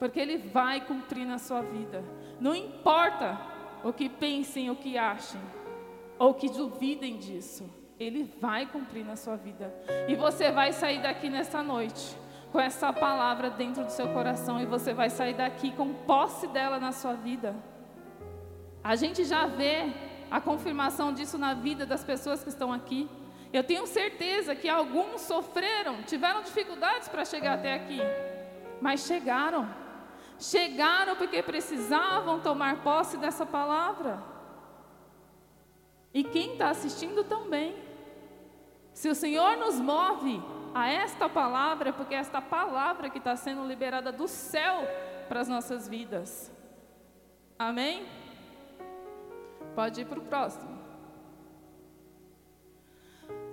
Porque 0.00 0.18
Ele 0.18 0.38
vai 0.38 0.80
cumprir 0.80 1.24
na 1.24 1.38
sua 1.38 1.60
vida. 1.60 2.02
Não 2.40 2.56
importa 2.56 3.38
ou 3.84 3.92
que 3.92 4.08
pensem, 4.08 4.68
ou 4.68 4.74
que 4.74 4.98
achem, 4.98 5.40
ou 6.18 6.34
que 6.34 6.48
duvidem 6.48 7.18
disso, 7.18 7.70
Ele 7.98 8.24
vai 8.40 8.66
cumprir 8.66 9.04
na 9.04 9.14
sua 9.14 9.36
vida. 9.36 9.72
E 10.08 10.16
você 10.16 10.50
vai 10.50 10.72
sair 10.72 11.00
daqui 11.00 11.28
nessa 11.28 11.62
noite 11.62 12.16
com 12.50 12.58
essa 12.58 12.92
palavra 12.92 13.50
dentro 13.50 13.84
do 13.84 13.92
seu 13.92 14.08
coração 14.08 14.60
e 14.60 14.66
você 14.66 14.92
vai 14.92 15.08
sair 15.08 15.34
daqui 15.34 15.70
com 15.70 15.92
posse 15.92 16.48
dela 16.48 16.80
na 16.80 16.92
sua 16.92 17.14
vida. 17.14 17.54
A 18.82 18.96
gente 18.96 19.24
já 19.24 19.46
vê 19.46 19.92
a 20.30 20.40
confirmação 20.40 21.12
disso 21.12 21.38
na 21.38 21.54
vida 21.54 21.84
das 21.86 22.02
pessoas 22.02 22.42
que 22.42 22.48
estão 22.48 22.72
aqui. 22.72 23.08
Eu 23.52 23.62
tenho 23.62 23.86
certeza 23.86 24.54
que 24.54 24.68
alguns 24.68 25.22
sofreram, 25.22 26.02
tiveram 26.04 26.42
dificuldades 26.42 27.08
para 27.08 27.24
chegar 27.24 27.54
até 27.54 27.74
aqui, 27.74 27.98
mas 28.80 29.06
chegaram. 29.06 29.68
Chegaram 30.40 31.16
porque 31.16 31.42
precisavam 31.42 32.40
tomar 32.40 32.82
posse 32.82 33.18
dessa 33.18 33.44
palavra. 33.44 34.22
E 36.14 36.24
quem 36.24 36.54
está 36.54 36.70
assistindo 36.70 37.22
também. 37.22 37.76
Se 38.94 39.10
o 39.10 39.14
Senhor 39.14 39.58
nos 39.58 39.78
move 39.78 40.42
a 40.74 40.88
esta 40.88 41.28
palavra, 41.28 41.90
é 41.90 41.92
porque 41.92 42.14
é 42.14 42.18
esta 42.18 42.40
palavra 42.40 43.10
que 43.10 43.18
está 43.18 43.36
sendo 43.36 43.66
liberada 43.66 44.10
do 44.10 44.26
céu 44.26 44.86
para 45.28 45.40
as 45.40 45.48
nossas 45.48 45.86
vidas. 45.86 46.50
Amém? 47.58 48.06
Pode 49.74 50.00
ir 50.00 50.06
para 50.06 50.20
o 50.20 50.22
próximo. 50.24 50.80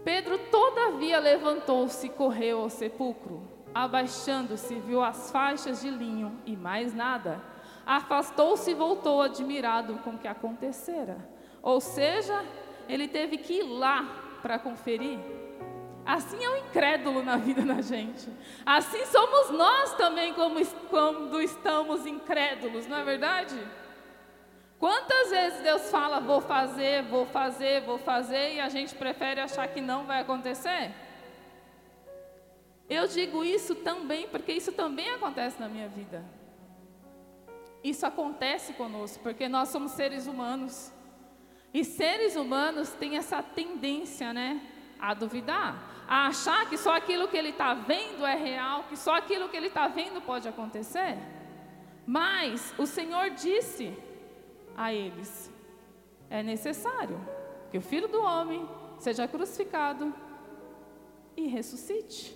Pedro, 0.05 0.37
todavia, 0.49 1.19
levantou-se 1.19 2.07
e 2.07 2.09
correu 2.09 2.61
ao 2.61 2.69
sepulcro 2.69 3.56
abaixando-se, 3.83 4.75
viu 4.75 5.03
as 5.03 5.31
faixas 5.31 5.81
de 5.81 5.89
linho 5.89 6.37
e 6.45 6.55
mais 6.55 6.93
nada. 6.93 7.41
Afastou-se 7.85 8.71
e 8.71 8.73
voltou 8.73 9.21
admirado 9.21 9.95
com 10.03 10.11
o 10.11 10.17
que 10.17 10.27
acontecera. 10.27 11.17
Ou 11.61 11.79
seja, 11.79 12.43
ele 12.87 13.07
teve 13.07 13.37
que 13.37 13.59
ir 13.59 13.63
lá 13.63 14.05
para 14.41 14.59
conferir. 14.59 15.19
Assim 16.05 16.41
é 16.43 16.49
o 16.49 16.57
incrédulo 16.57 17.21
na 17.21 17.35
vida 17.35 17.61
da 17.63 17.81
gente. 17.81 18.29
Assim 18.65 19.05
somos 19.05 19.49
nós 19.51 19.93
também 19.95 20.33
quando 20.89 21.41
estamos 21.41 22.05
incrédulos, 22.05 22.87
não 22.87 22.97
é 22.97 23.03
verdade? 23.03 23.57
Quantas 24.79 25.31
vezes 25.31 25.61
Deus 25.63 25.89
fala, 25.89 26.19
vou 26.19 26.39
fazer, 26.39 27.03
vou 27.03 27.25
fazer, 27.25 27.81
vou 27.81 27.97
fazer, 27.97 28.53
e 28.55 28.59
a 28.59 28.69
gente 28.69 28.95
prefere 28.95 29.41
achar 29.41 29.67
que 29.67 29.81
não 29.81 30.05
vai 30.05 30.21
acontecer? 30.21 30.93
Eu 32.89 33.07
digo 33.07 33.43
isso 33.43 33.75
também 33.75 34.27
porque 34.27 34.51
isso 34.51 34.71
também 34.71 35.09
acontece 35.11 35.59
na 35.59 35.67
minha 35.67 35.89
vida. 35.89 36.23
Isso 37.83 38.05
acontece 38.05 38.73
conosco 38.73 39.21
porque 39.21 39.47
nós 39.47 39.69
somos 39.69 39.91
seres 39.91 40.27
humanos. 40.27 40.91
E 41.73 41.83
seres 41.83 42.35
humanos 42.35 42.91
têm 42.91 43.17
essa 43.17 43.43
tendência, 43.43 44.33
né, 44.33 44.61
a 44.99 45.13
duvidar, 45.13 46.05
a 46.07 46.27
achar 46.27 46.67
que 46.69 46.77
só 46.77 46.95
aquilo 46.95 47.27
que 47.27 47.37
ele 47.37 47.49
está 47.49 47.73
vendo 47.73 48.25
é 48.25 48.35
real, 48.35 48.85
que 48.89 48.95
só 48.95 49.15
aquilo 49.15 49.49
que 49.49 49.57
ele 49.57 49.67
está 49.67 49.87
vendo 49.87 50.21
pode 50.21 50.47
acontecer. 50.47 51.17
Mas 52.05 52.73
o 52.77 52.85
Senhor 52.85 53.31
disse 53.31 53.93
a 54.75 54.93
eles 54.93 55.51
é 56.29 56.43
necessário 56.43 57.19
que 57.71 57.77
o 57.77 57.81
filho 57.81 58.07
do 58.07 58.21
homem 58.21 58.67
seja 58.99 59.27
crucificado 59.27 60.13
e 61.35 61.47
ressuscite. 61.47 62.35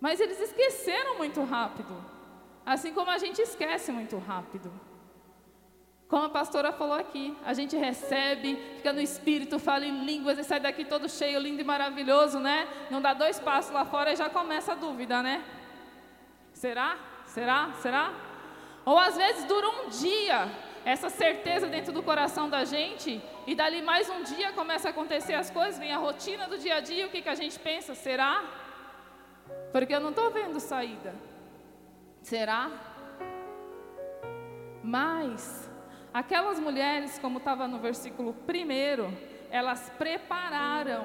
Mas 0.00 0.18
eles 0.18 0.40
esqueceram 0.40 1.18
muito 1.18 1.42
rápido, 1.44 1.94
assim 2.64 2.92
como 2.92 3.10
a 3.10 3.18
gente 3.18 3.40
esquece 3.42 3.92
muito 3.92 4.16
rápido. 4.18 4.72
Como 6.08 6.24
a 6.24 6.28
pastora 6.28 6.72
falou 6.72 6.94
aqui, 6.94 7.36
a 7.44 7.52
gente 7.54 7.76
recebe, 7.76 8.56
fica 8.76 8.92
no 8.92 9.00
espírito, 9.00 9.60
fala 9.60 9.84
em 9.84 10.04
línguas 10.04 10.38
e 10.38 10.42
sai 10.42 10.58
daqui 10.58 10.84
todo 10.84 11.08
cheio, 11.08 11.38
lindo 11.38 11.60
e 11.60 11.64
maravilhoso, 11.64 12.40
né? 12.40 12.66
Não 12.90 13.00
dá 13.00 13.14
dois 13.14 13.38
passos 13.38 13.70
lá 13.72 13.84
fora 13.84 14.12
e 14.12 14.16
já 14.16 14.28
começa 14.28 14.72
a 14.72 14.74
dúvida, 14.74 15.22
né? 15.22 15.44
Será? 16.52 16.98
Será? 17.26 17.70
Será? 17.74 18.12
Ou 18.84 18.98
às 18.98 19.16
vezes 19.16 19.44
dura 19.44 19.68
um 19.68 19.88
dia 19.88 20.48
essa 20.84 21.08
certeza 21.08 21.68
dentro 21.68 21.92
do 21.92 22.02
coração 22.02 22.48
da 22.48 22.64
gente 22.64 23.22
e 23.46 23.54
dali 23.54 23.80
mais 23.82 24.08
um 24.10 24.22
dia 24.22 24.50
começa 24.52 24.88
a 24.88 24.90
acontecer 24.90 25.34
as 25.34 25.48
coisas, 25.50 25.78
vem 25.78 25.92
a 25.92 25.98
rotina 25.98 26.48
do 26.48 26.58
dia 26.58 26.76
a 26.76 26.80
dia, 26.80 27.06
o 27.06 27.10
que, 27.10 27.22
que 27.22 27.28
a 27.28 27.34
gente 27.34 27.58
pensa? 27.58 27.94
Será? 27.94 28.42
Porque 29.72 29.94
eu 29.94 30.00
não 30.00 30.10
estou 30.10 30.30
vendo 30.30 30.58
saída. 30.60 31.14
Será? 32.22 32.70
Mas 34.82 35.70
Aquelas 36.12 36.58
mulheres, 36.58 37.20
como 37.20 37.38
estava 37.38 37.68
no 37.68 37.78
versículo 37.78 38.34
primeiro, 38.34 39.16
elas 39.48 39.88
prepararam 39.96 41.04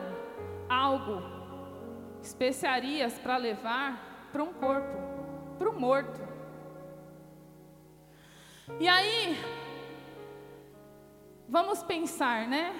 algo, 0.67 1.21
especiarias 2.23 3.19
para 3.19 3.37
levar 3.37 4.29
para 4.31 4.43
um 4.43 4.51
corpo, 4.51 4.97
para 5.59 5.69
um 5.69 5.79
morto. 5.79 6.19
E 8.79 8.87
aí, 8.87 9.37
vamos 11.47 11.83
pensar, 11.83 12.47
né? 12.47 12.73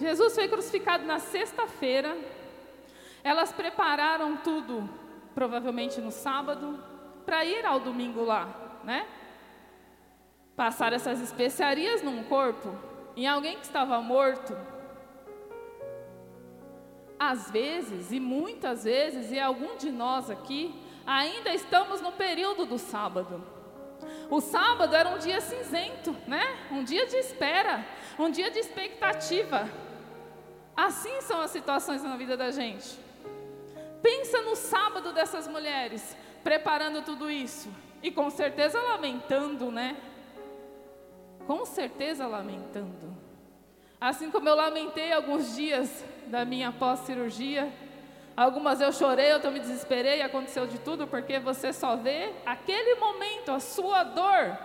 Jesus 0.00 0.36
foi 0.36 0.46
crucificado 0.46 1.04
na 1.04 1.18
sexta-feira, 1.18 2.16
elas 3.24 3.52
prepararam 3.52 4.36
tudo, 4.36 4.88
provavelmente 5.34 6.00
no 6.00 6.10
sábado, 6.10 6.78
para 7.24 7.44
ir 7.44 7.64
ao 7.64 7.80
domingo 7.80 8.24
lá, 8.24 8.48
né? 8.84 9.06
passar 10.56 10.92
essas 10.92 11.20
especiarias 11.20 12.02
num 12.02 12.22
corpo, 12.24 12.74
em 13.16 13.26
alguém 13.26 13.56
que 13.56 13.64
estava 13.64 14.00
morto. 14.00 14.56
Às 17.18 17.50
vezes, 17.50 18.10
e 18.12 18.18
muitas 18.18 18.84
vezes, 18.84 19.30
e 19.30 19.38
algum 19.38 19.76
de 19.76 19.90
nós 19.90 20.28
aqui, 20.30 20.74
ainda 21.06 21.54
estamos 21.54 22.00
no 22.00 22.12
período 22.12 22.66
do 22.66 22.78
sábado. 22.78 23.42
O 24.28 24.40
sábado 24.40 24.94
era 24.94 25.08
um 25.08 25.18
dia 25.18 25.40
cinzento, 25.40 26.16
né? 26.26 26.42
Um 26.70 26.82
dia 26.82 27.06
de 27.06 27.16
espera, 27.16 27.86
um 28.18 28.30
dia 28.30 28.50
de 28.50 28.58
expectativa. 28.58 29.68
Assim 30.76 31.20
são 31.20 31.40
as 31.40 31.50
situações 31.50 32.02
na 32.02 32.16
vida 32.16 32.36
da 32.36 32.50
gente. 32.50 32.98
Pensa 34.02 34.42
no 34.42 34.56
sábado 34.56 35.12
dessas 35.12 35.46
mulheres, 35.46 36.16
preparando 36.42 37.02
tudo 37.02 37.30
isso. 37.30 37.68
E 38.02 38.10
com 38.10 38.28
certeza 38.30 38.80
lamentando, 38.80 39.70
né? 39.70 39.96
com 41.46 41.64
certeza 41.64 42.26
lamentando. 42.26 43.16
Assim 44.00 44.30
como 44.30 44.48
eu 44.48 44.54
lamentei 44.54 45.12
alguns 45.12 45.54
dias 45.54 46.04
da 46.26 46.44
minha 46.44 46.72
pós-cirurgia, 46.72 47.72
algumas 48.36 48.80
eu 48.80 48.92
chorei, 48.92 49.32
eu 49.32 49.50
me 49.50 49.60
desesperei, 49.60 50.22
aconteceu 50.22 50.66
de 50.66 50.78
tudo, 50.78 51.06
porque 51.06 51.38
você 51.38 51.72
só 51.72 51.96
vê 51.96 52.32
aquele 52.44 52.96
momento, 52.96 53.52
a 53.52 53.60
sua 53.60 54.02
dor. 54.02 54.58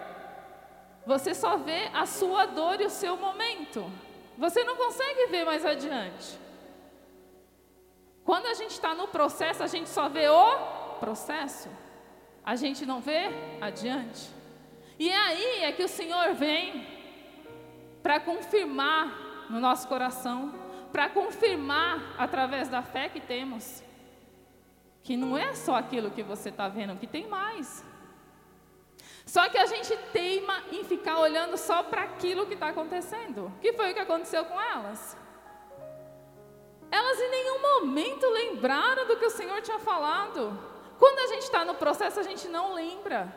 Você 1.05 1.33
só 1.33 1.57
vê 1.57 1.89
a 1.93 2.05
sua 2.05 2.45
dor 2.45 2.81
e 2.81 2.85
o 2.85 2.89
seu 2.89 3.15
momento. 3.15 3.89
Você 4.37 4.63
não 4.63 4.75
consegue 4.75 5.27
ver 5.27 5.45
mais 5.45 5.65
adiante. 5.65 6.37
Quando 8.27 8.47
a 8.47 8.53
gente 8.53 8.71
está 8.71 8.93
no 8.93 9.07
processo, 9.07 9.63
a 9.63 9.67
gente 9.67 9.87
só 9.87 10.09
vê 10.09 10.27
o 10.27 10.57
processo. 10.99 11.69
A 12.43 12.57
gente 12.57 12.85
não 12.85 12.99
vê 12.99 13.29
adiante. 13.61 14.29
E 14.99 15.09
aí 15.09 15.63
é 15.63 15.71
que 15.71 15.81
o 15.81 15.87
Senhor 15.87 16.33
vem 16.33 16.85
para 18.03 18.19
confirmar 18.19 19.47
no 19.49 19.61
nosso 19.61 19.87
coração, 19.87 20.53
para 20.91 21.07
confirmar 21.07 22.15
através 22.17 22.67
da 22.67 22.81
fé 22.81 23.07
que 23.07 23.21
temos, 23.21 23.81
que 25.03 25.15
não 25.15 25.37
é 25.37 25.53
só 25.53 25.77
aquilo 25.77 26.11
que 26.11 26.21
você 26.21 26.49
está 26.49 26.67
vendo, 26.67 26.99
que 26.99 27.07
tem 27.07 27.27
mais. 27.27 27.81
Só 29.25 29.47
que 29.47 29.57
a 29.57 29.67
gente 29.67 29.95
teima 30.11 30.63
em 30.69 30.83
ficar 30.83 31.17
olhando 31.19 31.55
só 31.55 31.81
para 31.81 32.01
aquilo 32.03 32.45
que 32.45 32.55
está 32.55 32.67
acontecendo. 32.67 33.53
Que 33.61 33.71
foi 33.71 33.91
o 33.91 33.93
que 33.93 34.01
aconteceu 34.01 34.43
com 34.43 34.59
elas? 34.59 35.15
Elas 36.91 37.19
em 37.19 37.29
nenhum 37.29 37.61
momento 37.61 38.27
lembraram 38.29 39.07
do 39.07 39.17
que 39.17 39.25
o 39.25 39.29
Senhor 39.29 39.61
tinha 39.61 39.79
falado. 39.79 40.57
Quando 40.97 41.19
a 41.19 41.27
gente 41.27 41.43
está 41.43 41.63
no 41.65 41.75
processo, 41.75 42.19
a 42.19 42.23
gente 42.23 42.47
não 42.47 42.73
lembra. 42.73 43.33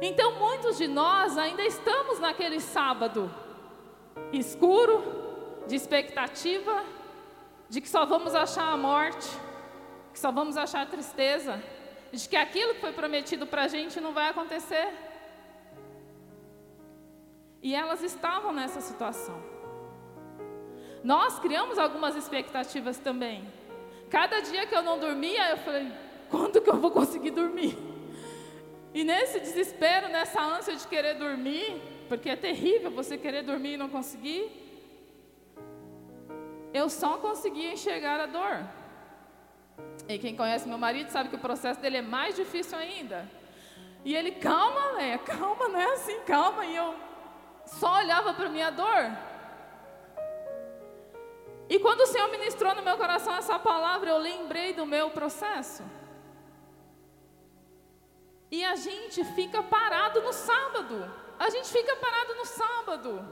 Então, 0.00 0.32
muitos 0.36 0.78
de 0.78 0.86
nós 0.86 1.36
ainda 1.36 1.62
estamos 1.64 2.18
naquele 2.18 2.60
sábado 2.60 3.30
escuro, 4.32 5.02
de 5.66 5.76
expectativa, 5.76 6.84
de 7.68 7.80
que 7.80 7.88
só 7.88 8.04
vamos 8.04 8.34
achar 8.34 8.72
a 8.72 8.76
morte, 8.76 9.28
que 10.12 10.18
só 10.18 10.30
vamos 10.30 10.56
achar 10.56 10.82
a 10.82 10.86
tristeza, 10.86 11.62
de 12.12 12.28
que 12.28 12.36
aquilo 12.36 12.74
que 12.74 12.80
foi 12.80 12.92
prometido 12.92 13.46
para 13.46 13.62
a 13.62 13.68
gente 13.68 14.00
não 14.00 14.12
vai 14.12 14.28
acontecer. 14.30 14.88
E 17.62 17.74
elas 17.74 18.02
estavam 18.02 18.52
nessa 18.52 18.80
situação. 18.80 19.49
Nós 21.02 21.38
criamos 21.38 21.78
algumas 21.78 22.14
expectativas 22.16 22.98
também. 22.98 23.44
Cada 24.10 24.40
dia 24.40 24.66
que 24.66 24.74
eu 24.74 24.82
não 24.82 24.98
dormia, 24.98 25.50
eu 25.50 25.56
falei: 25.58 25.90
quando 26.28 26.60
que 26.60 26.68
eu 26.68 26.76
vou 26.76 26.90
conseguir 26.90 27.30
dormir? 27.30 27.76
E 28.92 29.04
nesse 29.04 29.38
desespero, 29.40 30.08
nessa 30.08 30.42
ânsia 30.42 30.74
de 30.74 30.86
querer 30.86 31.14
dormir, 31.14 31.80
porque 32.08 32.28
é 32.28 32.36
terrível 32.36 32.90
você 32.90 33.16
querer 33.16 33.42
dormir 33.42 33.74
e 33.74 33.76
não 33.76 33.88
conseguir, 33.88 34.50
eu 36.74 36.88
só 36.88 37.18
conseguia 37.18 37.72
enxergar 37.72 38.20
a 38.20 38.26
dor. 38.26 38.64
E 40.08 40.18
quem 40.18 40.34
conhece 40.34 40.68
meu 40.68 40.78
marido 40.78 41.08
sabe 41.10 41.28
que 41.28 41.36
o 41.36 41.38
processo 41.38 41.80
dele 41.80 41.98
é 41.98 42.02
mais 42.02 42.34
difícil 42.34 42.76
ainda. 42.76 43.30
E 44.04 44.14
ele, 44.14 44.32
calma, 44.32 44.92
Leia, 44.92 45.18
calma, 45.18 45.68
não 45.68 45.78
é 45.78 45.92
assim, 45.94 46.18
calma. 46.20 46.64
E 46.66 46.74
eu 46.74 46.94
só 47.64 47.98
olhava 47.98 48.34
para 48.34 48.48
minha 48.48 48.70
dor. 48.70 49.29
E 51.70 51.78
quando 51.78 52.00
o 52.00 52.06
Senhor 52.06 52.28
ministrou 52.32 52.74
no 52.74 52.82
meu 52.82 52.96
coração 52.96 53.32
essa 53.36 53.56
palavra, 53.56 54.10
eu 54.10 54.18
lembrei 54.18 54.72
do 54.74 54.84
meu 54.84 55.10
processo. 55.10 55.84
E 58.50 58.64
a 58.64 58.74
gente 58.74 59.24
fica 59.36 59.62
parado 59.62 60.20
no 60.20 60.32
sábado. 60.32 61.08
A 61.38 61.48
gente 61.48 61.68
fica 61.68 61.94
parado 61.94 62.34
no 62.34 62.44
sábado, 62.44 63.24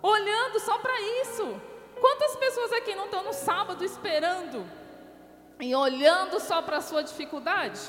olhando 0.00 0.60
só 0.60 0.78
para 0.78 0.98
isso. 1.22 1.60
Quantas 2.00 2.36
pessoas 2.36 2.72
aqui 2.72 2.94
não 2.94 3.06
estão 3.06 3.24
no 3.24 3.32
sábado 3.32 3.84
esperando 3.84 4.64
e 5.58 5.74
olhando 5.74 6.38
só 6.38 6.62
para 6.62 6.76
a 6.76 6.80
sua 6.80 7.02
dificuldade? 7.02 7.80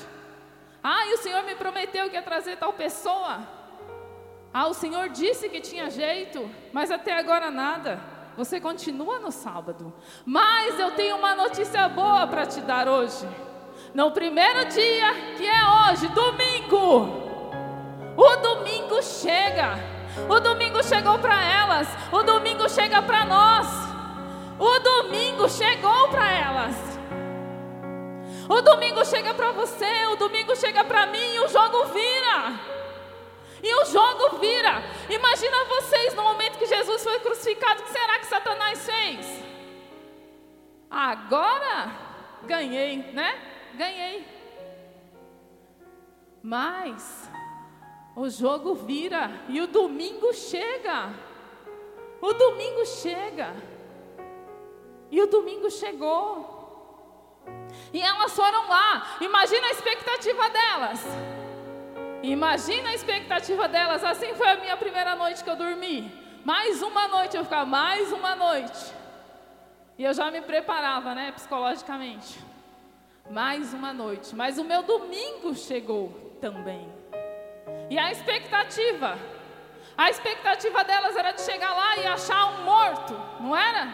Ah, 0.82 1.06
e 1.06 1.14
o 1.14 1.18
Senhor 1.18 1.44
me 1.44 1.54
prometeu 1.54 2.10
que 2.10 2.16
ia 2.16 2.22
trazer 2.22 2.56
tal 2.56 2.72
pessoa. 2.72 3.46
Ah, 4.52 4.66
o 4.66 4.74
Senhor 4.74 5.08
disse 5.10 5.48
que 5.48 5.60
tinha 5.60 5.88
jeito, 5.88 6.50
mas 6.72 6.90
até 6.90 7.16
agora 7.16 7.52
nada. 7.52 8.00
Você 8.36 8.60
continua 8.60 9.18
no 9.18 9.30
sábado. 9.30 9.92
Mas 10.24 10.78
eu 10.78 10.92
tenho 10.92 11.16
uma 11.16 11.34
notícia 11.34 11.88
boa 11.88 12.26
para 12.26 12.46
te 12.46 12.60
dar 12.60 12.88
hoje. 12.88 13.28
No 13.94 14.10
primeiro 14.10 14.64
dia, 14.66 15.14
que 15.36 15.46
é 15.46 15.90
hoje, 15.90 16.08
domingo, 16.08 17.22
o 18.16 18.36
domingo 18.36 19.02
chega. 19.02 19.78
O 20.28 20.40
domingo 20.40 20.82
chegou 20.82 21.18
para 21.18 21.42
elas, 21.42 21.88
o 22.10 22.22
domingo 22.22 22.68
chega 22.68 23.02
para 23.02 23.24
nós. 23.24 23.66
O 24.58 24.78
domingo 24.78 25.48
chegou 25.48 26.08
para 26.08 26.30
elas. 26.30 26.76
O 28.48 28.60
domingo 28.60 29.04
chega 29.04 29.32
para 29.34 29.52
você, 29.52 30.06
o 30.12 30.16
domingo 30.16 30.54
chega 30.56 30.84
para 30.84 31.06
mim 31.06 31.34
e 31.34 31.40
o 31.40 31.48
jogo 31.48 31.86
vira. 31.86 32.60
E 33.62 33.74
o 33.74 33.84
jogo 33.84 34.38
vira. 34.38 34.82
Imagina 35.08 35.64
vocês 35.64 36.14
no 36.14 36.22
momento 36.22 36.58
que 36.58 36.66
Jesus 36.66 37.02
foi 37.02 37.20
crucificado, 37.20 37.82
o 37.82 37.84
que 37.84 37.92
será 37.92 38.18
que 38.18 38.26
Satanás 38.26 38.84
fez? 38.84 39.42
Agora 40.90 41.92
ganhei, 42.44 42.96
né? 43.12 43.52
ganhei. 43.74 44.26
Mas 46.42 47.30
o 48.16 48.28
jogo 48.28 48.74
vira 48.74 49.30
e 49.48 49.60
o 49.60 49.66
domingo 49.66 50.32
chega. 50.32 51.10
O 52.20 52.32
domingo 52.32 52.84
chega. 52.84 53.54
E 55.10 55.20
o 55.20 55.26
domingo 55.26 55.70
chegou. 55.70 56.60
E 57.92 58.00
elas 58.00 58.34
foram 58.34 58.68
lá. 58.68 59.16
Imagina 59.20 59.66
a 59.66 59.70
expectativa 59.70 60.50
delas. 60.50 61.00
Imagina 62.22 62.90
a 62.90 62.94
expectativa 62.94 63.68
delas. 63.68 64.04
Assim 64.04 64.34
foi 64.34 64.48
a 64.48 64.56
minha 64.56 64.76
primeira 64.76 65.16
noite 65.16 65.42
que 65.42 65.50
eu 65.50 65.56
dormi. 65.56 66.10
Mais 66.44 66.82
uma 66.82 67.08
noite 67.08 67.36
eu 67.36 67.44
ficava, 67.44 67.66
mais 67.66 68.12
uma 68.12 68.34
noite. 68.36 68.92
E 69.98 70.04
eu 70.04 70.14
já 70.14 70.30
me 70.30 70.40
preparava, 70.40 71.14
né, 71.14 71.32
psicologicamente. 71.32 72.40
Mais 73.30 73.74
uma 73.74 73.92
noite. 73.92 74.34
Mas 74.34 74.58
o 74.58 74.64
meu 74.64 74.82
domingo 74.82 75.54
chegou 75.54 76.36
também. 76.40 76.88
E 77.90 77.98
a 77.98 78.10
expectativa, 78.10 79.18
a 79.96 80.10
expectativa 80.10 80.82
delas 80.84 81.16
era 81.16 81.32
de 81.32 81.42
chegar 81.42 81.74
lá 81.74 81.96
e 81.98 82.06
achar 82.06 82.46
um 82.54 82.64
morto, 82.64 83.14
não 83.40 83.56
era? 83.56 83.88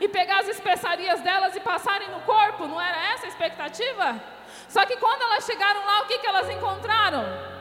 E 0.00 0.08
pegar 0.08 0.40
as 0.40 0.48
especiarias 0.48 1.20
delas 1.20 1.54
e 1.54 1.60
passarem 1.60 2.10
no 2.10 2.20
corpo, 2.22 2.66
não 2.66 2.80
era 2.80 3.12
essa 3.12 3.26
a 3.26 3.28
expectativa? 3.28 4.20
Só 4.68 4.84
que 4.84 4.96
quando 4.96 5.22
elas 5.22 5.46
chegaram 5.46 5.84
lá, 5.86 6.02
o 6.02 6.06
que, 6.06 6.18
que 6.18 6.26
elas 6.26 6.50
encontraram? 6.50 7.53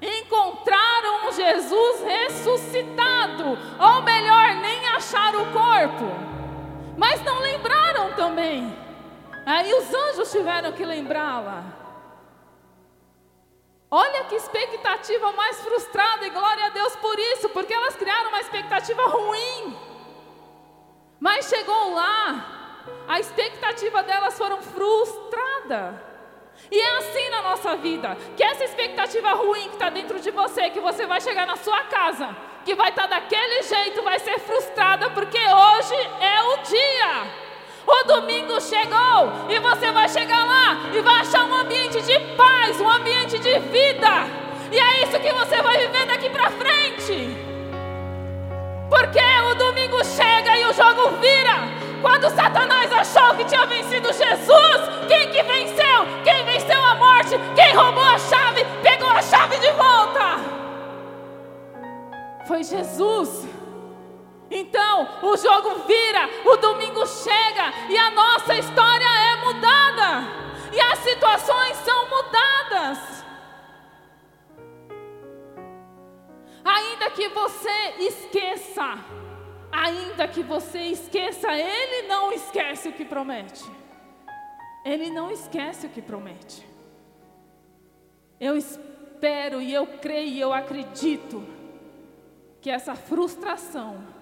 Encontraram 0.00 1.32
Jesus 1.32 2.02
ressuscitado, 2.02 3.58
ou 3.80 4.02
melhor, 4.02 4.54
nem 4.56 4.88
acharam 4.88 5.42
o 5.42 5.52
corpo, 5.52 6.04
mas 6.98 7.22
não 7.24 7.40
lembraram 7.40 8.12
também. 8.12 8.76
Aí 9.46 9.72
os 9.72 9.94
anjos 9.94 10.30
tiveram 10.30 10.72
que 10.72 10.84
lembrá-la. 10.84 11.64
Olha 13.90 14.24
que 14.24 14.34
expectativa 14.34 15.32
mais 15.32 15.60
frustrada, 15.60 16.26
e 16.26 16.30
glória 16.30 16.66
a 16.66 16.70
Deus 16.70 16.94
por 16.96 17.18
isso, 17.18 17.48
porque 17.50 17.72
elas 17.72 17.96
criaram 17.96 18.28
uma 18.28 18.40
expectativa 18.40 19.02
ruim. 19.06 19.78
Mas 21.18 21.48
chegou 21.48 21.94
lá, 21.94 22.84
a 23.08 23.18
expectativa 23.18 24.02
delas 24.02 24.36
foram 24.36 24.60
frustrada. 24.60 26.05
E 26.70 26.80
é 26.80 26.96
assim 26.98 27.30
na 27.30 27.42
nossa 27.42 27.76
vida, 27.76 28.16
que 28.36 28.42
essa 28.42 28.64
expectativa 28.64 29.32
ruim 29.34 29.68
que 29.68 29.74
está 29.74 29.88
dentro 29.88 30.18
de 30.20 30.30
você, 30.30 30.70
que 30.70 30.80
você 30.80 31.06
vai 31.06 31.20
chegar 31.20 31.46
na 31.46 31.56
sua 31.56 31.84
casa, 31.84 32.34
que 32.64 32.74
vai 32.74 32.88
estar 32.90 33.02
tá 33.02 33.20
daquele 33.20 33.62
jeito, 33.62 34.02
vai 34.02 34.18
ser 34.18 34.38
frustrada, 34.40 35.10
porque 35.10 35.38
hoje 35.38 35.94
é 36.20 36.42
o 36.42 36.56
dia. 36.58 37.46
O 37.86 38.04
domingo 38.04 38.60
chegou 38.60 39.32
e 39.48 39.60
você 39.60 39.92
vai 39.92 40.08
chegar 40.08 40.44
lá 40.44 40.90
e 40.92 41.00
vai 41.00 41.20
achar 41.20 41.44
um 41.44 41.54
ambiente 41.54 42.02
de 42.02 42.18
paz, 42.34 42.80
um 42.80 42.88
ambiente 42.88 43.38
de 43.38 43.58
vida. 43.60 44.26
E 44.72 44.78
é 44.78 45.04
isso 45.04 45.20
que 45.20 45.32
você 45.32 45.62
vai 45.62 45.78
viver 45.78 46.06
daqui 46.06 46.28
para 46.28 46.50
frente. 46.50 47.28
Porque 48.90 49.20
o 49.50 49.54
domingo 49.54 50.04
chega 50.04 50.58
e 50.58 50.64
o 50.66 50.72
jogo 50.72 51.10
vira. 51.20 51.75
Quando 52.00 52.30
Satanás 52.30 52.92
achou 52.92 53.34
que 53.36 53.44
tinha 53.44 53.66
vencido 53.66 54.12
Jesus, 54.12 55.06
quem 55.08 55.30
que 55.30 55.42
venceu? 55.42 56.06
Quem 56.24 56.44
venceu 56.44 56.82
a 56.82 56.94
morte? 56.94 57.36
Quem 57.54 57.74
roubou 57.74 58.02
a 58.02 58.18
chave? 58.18 58.64
Pegou 58.82 59.08
a 59.08 59.22
chave 59.22 59.58
de 59.58 59.70
volta. 59.72 60.56
Foi 62.46 62.62
Jesus. 62.62 63.46
Então, 64.50 65.08
o 65.22 65.36
jogo 65.36 65.82
vira, 65.86 66.30
o 66.44 66.56
domingo 66.56 67.04
chega 67.06 67.72
e 67.88 67.98
a 67.98 68.10
nossa 68.10 68.54
história 68.54 69.04
é 69.04 69.36
mudada. 69.44 70.46
E 70.72 70.80
as 70.80 70.98
situações 71.00 71.76
são 71.78 72.08
mudadas. 72.08 73.24
Ainda 76.64 77.10
que 77.10 77.28
você 77.28 77.94
esqueça, 77.98 78.98
ainda 79.70 80.28
que 80.28 80.42
você 80.42 80.80
esqueça, 80.80 81.52
Ele 81.52 82.08
não 82.08 82.32
esquece 82.32 82.88
o 82.88 82.92
que 82.92 83.04
promete. 83.04 83.64
Ele 84.84 85.10
não 85.10 85.30
esquece 85.30 85.86
o 85.86 85.90
que 85.90 86.00
promete. 86.00 86.66
Eu 88.38 88.56
espero 88.56 89.60
e 89.60 89.72
eu 89.72 89.86
creio 89.86 90.28
e 90.28 90.40
eu 90.40 90.52
acredito 90.52 91.46
que 92.60 92.70
essa 92.70 92.94
frustração 92.94 94.16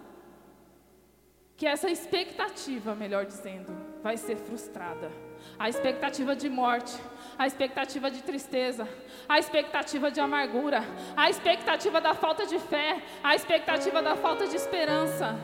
que 1.57 1.67
essa 1.67 1.89
expectativa, 1.89 2.95
melhor 2.95 3.25
dizendo, 3.25 3.73
vai 4.03 4.17
ser 4.17 4.37
frustrada. 4.37 5.11
A 5.59 5.69
expectativa 5.69 6.35
de 6.35 6.49
morte, 6.49 6.97
a 7.39 7.47
expectativa 7.47 8.11
de 8.11 8.23
tristeza, 8.23 8.89
a 9.29 9.39
expectativa 9.39 10.11
de 10.11 10.21
amargura, 10.21 10.83
a 11.17 11.29
expectativa 11.29 12.01
da 12.01 12.15
falta 12.15 12.47
de 12.47 12.59
fé, 12.59 13.03
a 13.23 13.35
expectativa 13.35 14.03
da 14.03 14.17
falta 14.17 14.47
de 14.47 14.57
esperança, 14.57 15.37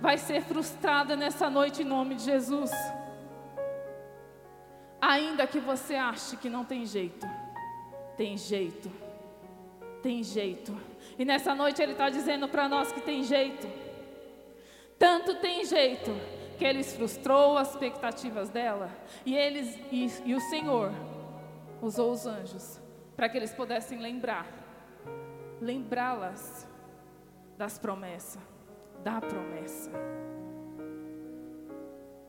vai 0.00 0.18
ser 0.18 0.42
frustrada 0.42 1.16
nessa 1.16 1.48
noite 1.50 1.82
em 1.82 1.84
nome 1.84 2.14
de 2.14 2.24
Jesus. 2.24 2.70
Ainda 5.00 5.46
que 5.46 5.58
você 5.58 5.94
ache 5.94 6.36
que 6.36 6.48
não 6.48 6.64
tem 6.64 6.86
jeito, 6.86 7.26
tem 8.16 8.36
jeito, 8.36 8.90
tem 10.02 10.22
jeito. 10.22 10.76
E 11.18 11.24
nessa 11.24 11.54
noite 11.54 11.82
Ele 11.82 11.92
está 11.92 12.08
dizendo 12.08 12.48
para 12.48 12.68
nós 12.68 12.92
que 12.92 13.00
tem 13.00 13.22
jeito. 13.22 13.66
Tanto 14.98 15.34
tem 15.36 15.64
jeito 15.64 16.10
que 16.56 16.64
eles 16.64 16.94
frustrou 16.94 17.58
as 17.58 17.70
expectativas 17.70 18.48
dela 18.48 18.90
e 19.26 19.36
eles 19.36 19.78
e, 19.92 20.10
e 20.24 20.34
o 20.34 20.40
Senhor 20.40 20.90
usou 21.80 22.12
os 22.12 22.26
anjos 22.26 22.80
para 23.16 23.28
que 23.28 23.36
eles 23.36 23.52
pudessem 23.52 23.98
lembrar, 23.98 24.46
lembrá-las 25.60 26.66
das 27.56 27.78
promessas, 27.78 28.42
da 29.02 29.20
promessa. 29.20 29.90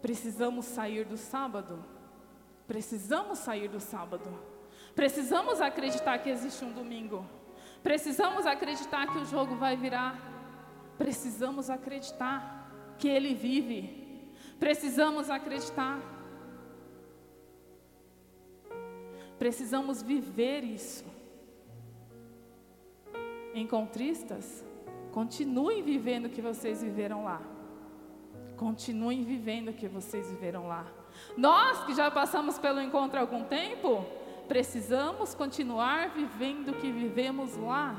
Precisamos 0.02 0.66
sair 0.66 1.06
do 1.06 1.18
sábado. 1.18 1.84
Precisamos 2.68 3.40
sair 3.40 3.68
do 3.68 3.80
sábado. 3.80 4.30
Precisamos 4.96 5.60
acreditar 5.62 6.20
que 6.20 6.30
existe 6.30 6.64
um 6.64 6.72
domingo. 6.72 7.26
Precisamos 7.84 8.46
acreditar 8.46 9.08
que 9.08 9.20
o 9.20 9.26
jogo 9.26 9.56
vai 9.56 9.76
virar. 9.76 10.18
Precisamos 10.98 11.70
acreditar 11.70 12.96
que 12.98 13.08
Ele 13.08 13.34
vive. 13.34 14.34
Precisamos 14.60 15.30
acreditar. 15.30 16.00
Precisamos 19.38 20.02
viver 20.02 20.64
isso. 20.64 21.06
Encontristas, 23.54 24.64
continuem 25.12 25.82
vivendo 25.82 26.26
o 26.26 26.30
que 26.30 26.42
vocês 26.42 26.82
viveram 26.82 27.24
lá. 27.24 27.42
Continuem 28.56 29.24
vivendo 29.24 29.70
o 29.70 29.74
que 29.74 29.88
vocês 29.88 30.30
viveram 30.30 30.68
lá. 30.68 30.86
Nós 31.36 31.84
que 31.86 31.94
já 31.94 32.10
passamos 32.10 32.58
pelo 32.58 32.82
encontro 32.82 33.18
há 33.18 33.22
algum 33.22 33.44
tempo, 33.44 34.06
precisamos 34.48 35.36
continuar 35.36 36.10
vivendo 36.10 36.70
o 36.70 36.74
que 36.74 36.92
vivemos 36.92 37.56
lá. 37.58 37.96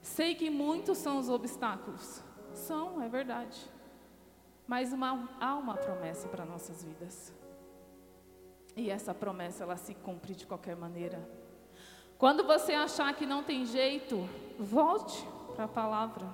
Sei 0.00 0.34
que 0.34 0.48
muitos 0.50 0.98
são 0.98 1.18
os 1.18 1.28
obstáculos, 1.28 2.22
são, 2.52 3.02
é 3.02 3.08
verdade. 3.08 3.58
Mas 4.66 4.92
uma, 4.92 5.28
há 5.40 5.54
uma 5.56 5.74
promessa 5.74 6.28
para 6.28 6.44
nossas 6.44 6.82
vidas. 6.82 7.35
E 8.76 8.90
essa 8.90 9.14
promessa 9.14 9.64
ela 9.64 9.76
se 9.78 9.94
cumpre 9.94 10.34
de 10.34 10.46
qualquer 10.46 10.76
maneira. 10.76 11.26
Quando 12.18 12.44
você 12.44 12.72
achar 12.72 13.14
que 13.14 13.24
não 13.24 13.42
tem 13.42 13.64
jeito, 13.64 14.28
volte 14.58 15.26
para 15.54 15.64
a 15.64 15.68
palavra. 15.68 16.26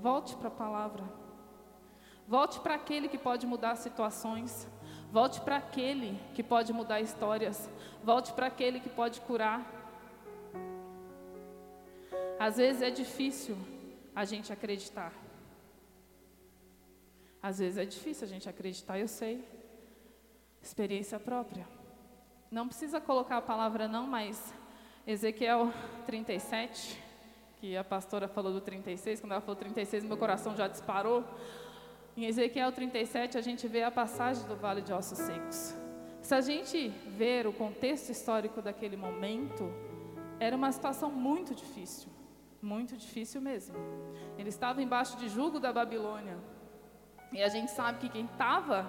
Volte 0.00 0.36
para 0.36 0.48
a 0.48 0.52
palavra. 0.52 1.04
Volte 2.26 2.60
para 2.60 2.76
aquele 2.76 3.08
que 3.08 3.18
pode 3.18 3.46
mudar 3.46 3.74
situações. 3.74 4.68
Volte 5.10 5.40
para 5.40 5.56
aquele 5.56 6.16
que 6.34 6.42
pode 6.42 6.72
mudar 6.72 7.00
histórias. 7.00 7.68
Volte 8.04 8.32
para 8.32 8.46
aquele 8.46 8.78
que 8.78 8.88
pode 8.88 9.20
curar. 9.22 9.66
Às 12.38 12.56
vezes 12.56 12.80
é 12.80 12.90
difícil 12.90 13.56
a 14.14 14.24
gente 14.24 14.52
acreditar. 14.52 15.12
Às 17.42 17.58
vezes 17.58 17.76
é 17.76 17.84
difícil 17.84 18.24
a 18.24 18.30
gente 18.30 18.48
acreditar, 18.48 18.98
eu 18.98 19.08
sei. 19.08 19.44
Experiência 20.62 21.18
própria. 21.18 21.66
Não 22.50 22.68
precisa 22.68 23.00
colocar 23.00 23.38
a 23.38 23.42
palavra 23.42 23.88
não, 23.88 24.06
mas 24.06 24.52
Ezequiel 25.06 25.72
37, 26.06 27.02
que 27.60 27.76
a 27.76 27.82
pastora 27.82 28.28
falou 28.28 28.52
do 28.52 28.60
36, 28.60 29.20
quando 29.20 29.32
ela 29.32 29.40
falou 29.40 29.56
36, 29.56 30.04
meu 30.04 30.16
coração 30.16 30.54
já 30.56 30.68
disparou. 30.68 31.24
Em 32.16 32.26
Ezequiel 32.26 32.72
37, 32.72 33.38
a 33.38 33.40
gente 33.40 33.66
vê 33.66 33.82
a 33.82 33.90
passagem 33.90 34.46
do 34.46 34.56
vale 34.56 34.82
de 34.82 34.92
ossos 34.92 35.18
secos. 35.18 35.74
Se 36.20 36.34
a 36.34 36.40
gente 36.40 36.88
ver 37.16 37.46
o 37.46 37.52
contexto 37.52 38.10
histórico 38.10 38.60
daquele 38.60 38.96
momento, 38.96 39.72
era 40.38 40.54
uma 40.54 40.70
situação 40.70 41.10
muito 41.10 41.54
difícil. 41.54 42.08
Muito 42.60 42.96
difícil 42.96 43.40
mesmo. 43.40 43.76
Ele 44.36 44.48
estava 44.48 44.82
embaixo 44.82 45.16
de 45.16 45.28
jugo 45.28 45.58
da 45.58 45.72
Babilônia. 45.72 46.36
E 47.32 47.42
a 47.42 47.48
gente 47.48 47.70
sabe 47.70 48.00
que 48.00 48.08
quem 48.08 48.26
estava 48.26 48.88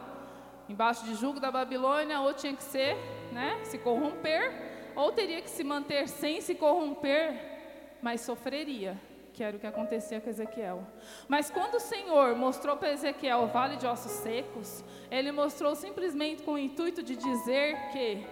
embaixo 0.72 1.04
de 1.06 1.16
jugo 1.16 1.40
da 1.40 1.52
Babilônia 1.52 2.22
ou 2.22 2.34
tinha 2.34 2.56
que 2.56 2.64
ser, 2.64 2.96
né, 3.32 3.60
se 3.64 3.78
corromper, 3.78 4.94
ou 4.96 5.12
teria 5.12 5.42
que 5.42 5.50
se 5.50 5.64
manter 5.64 6.08
sem 6.08 6.42
se 6.42 6.56
corromper, 6.56 7.98
mas 8.02 8.22
sofreria, 8.22 9.00
que 9.34 9.44
era 9.44 9.56
o 9.56 9.60
que 9.60 9.68
acontecia 9.68 10.20
com 10.20 10.30
Ezequiel. 10.30 10.88
Mas 11.28 11.50
quando 11.50 11.76
o 11.76 11.80
Senhor 11.80 12.36
mostrou 12.36 12.78
para 12.78 12.92
Ezequiel 12.92 13.44
o 13.44 13.48
vale 13.48 13.76
de 13.78 13.86
ossos 13.86 14.12
secos, 14.12 14.84
ele 15.10 15.32
mostrou 15.32 15.76
simplesmente 15.76 16.44
com 16.44 16.54
o 16.54 16.58
intuito 16.58 17.04
de 17.04 17.16
dizer 17.16 17.78
que 17.92 18.26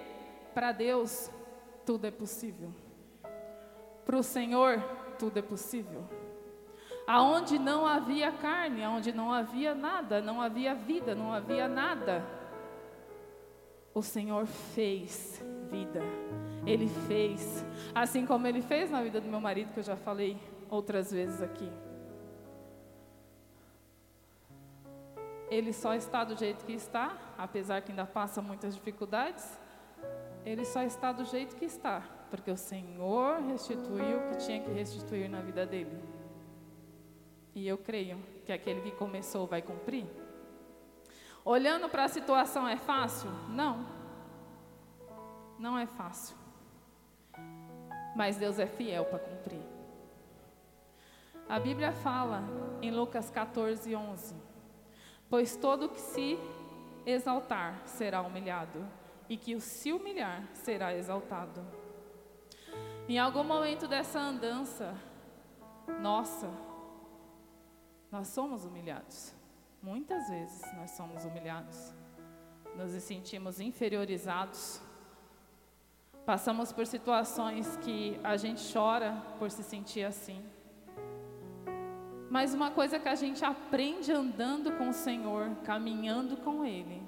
para 0.54 0.71
Deus 0.71 1.30
tudo 1.86 2.08
é 2.08 2.12
possível. 2.12 2.73
Para 4.06 4.17
o 4.17 4.23
Senhor 4.23 4.82
tudo 5.17 5.39
é 5.39 5.41
possível. 5.41 6.18
Aonde 7.12 7.58
não 7.58 7.88
havia 7.88 8.32
carne, 8.32 8.84
aonde 8.84 9.12
não 9.12 9.34
havia 9.34 9.74
nada, 9.74 10.22
não 10.22 10.39
havia 10.39 10.76
vida, 10.76 11.15
não 11.15 11.34
havia 11.34 11.67
nada, 11.67 12.24
o 13.95 14.04
Senhor 14.04 14.45
fez 14.45 15.43
vida. 15.72 16.04
Ele 16.67 16.88
fez, 17.08 17.65
assim 17.95 18.28
como 18.28 18.45
ele 18.45 18.62
fez 18.62 18.91
na 18.91 19.02
vida 19.02 19.19
do 19.19 19.28
meu 19.28 19.41
marido, 19.41 19.74
que 19.74 19.80
eu 19.80 19.84
já 19.84 19.95
falei 19.95 20.38
outras 20.69 21.12
vezes 21.12 21.41
aqui. 21.41 21.72
Ele 25.50 25.74
só 25.74 25.95
está 25.95 26.24
do 26.24 26.36
jeito 26.36 26.63
que 26.63 26.74
está, 26.74 27.17
apesar 27.36 27.82
que 27.82 27.91
ainda 27.91 28.06
passa 28.06 28.39
muitas 28.39 28.76
dificuldades. 28.76 29.60
Ele 30.45 30.63
só 30.63 30.84
está 30.84 31.12
do 31.12 31.26
jeito 31.26 31.56
que 31.56 31.65
está, 31.65 32.04
porque 32.30 32.52
o 32.52 32.56
Senhor 32.56 33.41
restituiu 33.41 34.19
o 34.19 34.30
que 34.30 34.45
tinha 34.45 34.62
que 34.62 34.69
restituir 34.69 35.28
na 35.28 35.41
vida 35.41 35.65
dele. 35.65 36.18
E 37.60 37.67
eu 37.67 37.78
creio 37.78 38.17
que 38.45 38.54
aquele 38.54 38.80
que 38.80 38.91
começou 38.91 39.45
vai 39.45 39.62
cumprir. 39.62 40.06
Olhando 41.43 41.89
para 41.89 42.06
a 42.06 42.08
situação 42.08 42.65
é 42.65 42.78
fácil? 42.78 43.30
Não. 43.50 43.86
Não 45.60 45.78
é 45.78 45.86
fácil. 45.86 46.38
Mas 48.15 48.38
Deus 48.38 48.60
é 48.60 48.65
fiel 48.65 49.04
para 49.04 49.19
cumprir. 49.19 49.62
A 51.50 51.60
Bíblia 51.60 51.91
fala 51.91 52.43
em 52.82 52.91
Lucas 52.91 53.30
14, 53.30 53.93
11: 53.93 54.36
Pois 55.30 55.58
todo 55.58 55.89
que 55.89 56.00
se 56.00 56.39
exaltar 57.06 57.82
será 57.86 58.22
humilhado, 58.22 58.88
e 59.28 59.36
que 59.36 59.54
o 59.54 59.60
se 59.60 59.91
humilhar 59.91 60.48
será 60.54 60.95
exaltado. 60.95 61.62
Em 63.10 63.19
algum 63.19 63.43
momento 63.43 63.86
dessa 63.86 64.17
andança, 64.17 64.95
nossa, 66.02 66.50
nós 68.12 68.28
somos 68.28 68.65
humilhados. 68.65 69.34
Muitas 69.82 70.30
vezes 70.30 70.62
nós 70.76 70.91
somos 70.91 71.24
humilhados. 71.26 71.93
Nos 72.76 72.91
sentimos 73.04 73.60
inferiorizados. 73.60 74.82
Passamos 76.26 76.72
por 76.72 76.86
situações 76.86 77.78
que 77.78 78.19
a 78.24 78.36
gente 78.38 78.62
chora 78.74 79.24
por 79.38 79.50
se 79.50 79.63
sentir 79.63 80.04
assim. 80.04 80.43
Mas 82.30 82.54
uma 82.54 82.69
coisa 82.69 83.00
que 83.00 83.10
a 83.10 83.15
gente 83.15 83.43
aprende 83.43 84.12
andando 84.12 84.72
com 84.78 84.89
o 84.89 84.93
Senhor, 84.93 85.50
caminhando 85.63 86.38
com 86.38 86.63
Ele, 86.63 87.02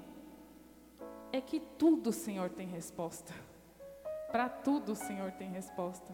é 1.32 1.40
que 1.40 1.60
tudo 1.60 2.10
o 2.10 2.12
Senhor 2.12 2.50
tem 2.50 2.66
resposta. 2.66 3.32
Para 4.32 4.48
tudo 4.48 4.92
o 4.92 4.96
Senhor 4.96 5.30
tem 5.32 5.50
resposta. 5.50 6.12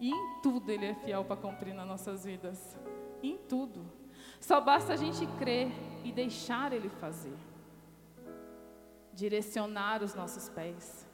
E 0.00 0.10
em 0.10 0.40
tudo 0.42 0.70
Ele 0.70 0.86
é 0.86 0.94
fiel 0.94 1.24
para 1.24 1.36
cumprir 1.36 1.74
nas 1.74 1.86
nossas 1.86 2.24
vidas. 2.24 2.78
Em 3.22 3.36
tudo. 3.36 3.97
Só 4.40 4.60
basta 4.60 4.92
a 4.92 4.96
gente 4.96 5.26
crer 5.38 5.70
e 6.04 6.12
deixar 6.12 6.72
Ele 6.72 6.88
fazer. 6.88 7.36
Direcionar 9.12 10.02
os 10.02 10.14
nossos 10.14 10.48
pés. 10.48 11.06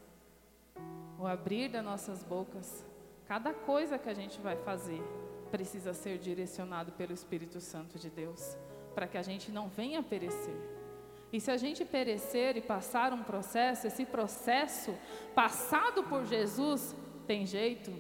O 1.19 1.27
abrir 1.27 1.69
das 1.71 1.85
nossas 1.85 2.23
bocas. 2.23 2.85
Cada 3.27 3.55
coisa 3.55 3.99
que 3.99 4.09
a 4.09 4.15
gente 4.15 4.41
vai 4.41 4.57
fazer 4.57 5.03
precisa 5.51 5.95
ser 5.95 6.19
direcionado 6.19 6.93
pelo 6.93 7.13
Espírito 7.13 7.61
Santo 7.61 7.99
de 7.99 8.11
Deus. 8.11 8.57
Para 8.95 9.07
que 9.07 9.17
a 9.17 9.23
gente 9.23 9.51
não 9.51 9.69
venha 9.69 10.03
perecer. 10.03 10.57
E 11.33 11.41
se 11.41 11.51
a 11.51 11.57
gente 11.57 11.85
perecer 11.85 12.57
e 12.57 12.61
passar 12.61 13.13
um 13.13 13.25
processo, 13.25 13.89
esse 13.89 14.05
processo 14.05 14.95
passado 15.35 16.05
por 16.05 16.25
Jesus 16.25 16.95
tem 17.27 17.45
jeito. 17.45 17.93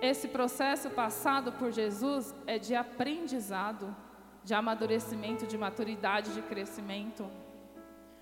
Esse 0.00 0.26
processo 0.26 0.90
passado 0.90 1.52
por 1.52 1.70
Jesus 1.70 2.34
é 2.46 2.58
de 2.58 2.74
aprendizado 2.74 3.94
de 4.50 4.54
amadurecimento, 4.54 5.46
de 5.46 5.56
maturidade, 5.56 6.34
de 6.34 6.42
crescimento, 6.42 7.30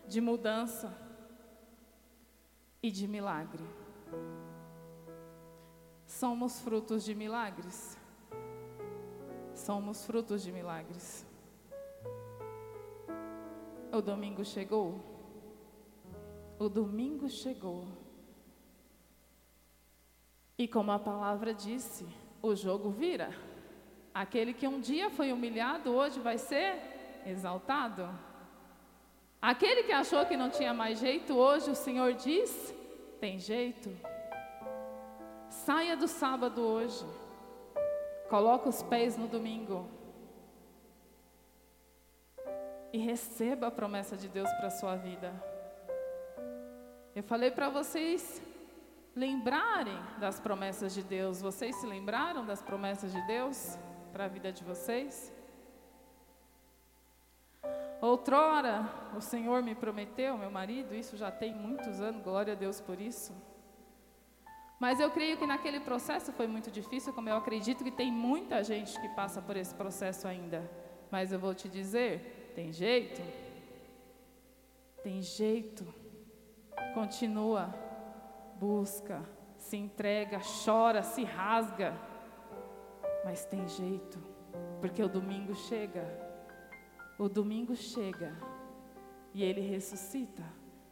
de 0.07 0.21
mudança 0.21 0.95
e 2.83 2.91
de 2.91 3.09
milagre. 3.09 3.64
Somos 6.05 6.61
frutos 6.61 7.03
de 7.03 7.14
milagres. 7.14 7.97
Somos 9.55 10.05
frutos 10.05 10.43
de 10.43 10.53
milagres. 10.53 11.25
O 13.91 14.03
domingo 14.03 14.45
chegou. 14.45 15.01
O 16.59 16.69
domingo 16.69 17.31
chegou. 17.31 17.87
E 20.59 20.69
como 20.69 20.93
a 20.93 20.99
palavra 20.99 21.55
disse, 21.55 22.07
o 22.43 22.55
jogo 22.55 22.91
vira. 22.91 23.48
Aquele 24.18 24.52
que 24.52 24.66
um 24.66 24.81
dia 24.81 25.09
foi 25.11 25.33
humilhado, 25.33 25.94
hoje 25.94 26.18
vai 26.18 26.38
ser 26.38 26.74
exaltado. 27.24 28.09
Aquele 29.40 29.85
que 29.85 29.92
achou 29.92 30.26
que 30.26 30.37
não 30.37 30.50
tinha 30.50 30.74
mais 30.74 30.98
jeito, 30.98 31.37
hoje 31.37 31.70
o 31.70 31.74
Senhor 31.76 32.14
diz: 32.14 32.74
tem 33.20 33.38
jeito. 33.38 33.88
Saia 35.48 35.96
do 35.96 36.09
sábado 36.09 36.61
hoje. 36.61 37.07
Coloca 38.28 38.68
os 38.68 38.83
pés 38.83 39.16
no 39.16 39.28
domingo. 39.28 39.88
E 42.92 42.98
receba 42.98 43.68
a 43.68 43.70
promessa 43.70 44.16
de 44.16 44.26
Deus 44.26 44.50
para 44.54 44.66
a 44.66 44.78
sua 44.81 44.96
vida. 44.96 45.33
Eu 47.14 47.22
falei 47.22 47.52
para 47.52 47.68
vocês 47.68 48.42
lembrarem 49.14 50.00
das 50.18 50.40
promessas 50.40 50.92
de 50.92 51.04
Deus. 51.04 51.40
Vocês 51.40 51.76
se 51.76 51.87
lembraram 51.87 52.44
das 52.44 52.61
promessas 52.61 53.12
de 53.12 53.24
Deus? 53.28 53.78
Para 54.09 54.25
a 54.25 54.29
vida 54.29 54.53
de 54.53 54.64
vocês? 54.64 55.33
Outrora, 58.01 58.88
o 59.16 59.21
Senhor 59.21 59.62
me 59.62 59.75
prometeu, 59.75 60.38
meu 60.38 60.51
marido, 60.51 60.94
isso 60.94 61.16
já 61.16 61.31
tem 61.31 61.55
muitos 61.55 62.01
anos, 62.01 62.23
glória 62.23 62.53
a 62.53 62.57
Deus 62.57 62.81
por 62.81 63.01
isso. 63.01 63.35
Mas 64.79 65.01
eu 65.01 65.11
creio 65.11 65.37
que 65.37 65.47
naquele 65.47 65.81
processo 65.81 66.33
foi 66.33 66.47
muito 66.47 66.71
difícil, 66.71 67.12
como 67.12 67.29
eu 67.29 67.37
acredito 67.37 67.83
que 67.83 67.90
tem 67.90 68.12
muita 68.12 68.62
gente 68.62 68.99
que 69.01 69.09
passa 69.09 69.42
por 69.42 69.57
esse 69.57 69.75
processo 69.75 70.29
ainda. 70.29 70.71
Mas 71.11 71.33
eu 71.33 71.38
vou 71.38 71.53
te 71.53 71.68
dizer: 71.68 72.53
tem 72.55 72.73
jeito? 72.73 73.21
Tem 75.03 75.21
jeito. 75.21 75.85
Continua, 76.94 77.75
busca, 78.55 79.23
se 79.57 79.77
entrega, 79.77 80.40
chora, 80.64 81.03
se 81.03 81.25
rasga. 81.25 81.99
Mas 83.29 83.45
tem 83.45 83.69
jeito, 83.69 84.19
porque 84.81 85.03
o 85.03 85.09
domingo 85.09 85.55
chega. 85.55 86.03
O 87.19 87.29
domingo 87.29 87.77
chega 87.77 88.35
e 89.35 89.43
ele 89.43 89.61
ressuscita 89.61 90.43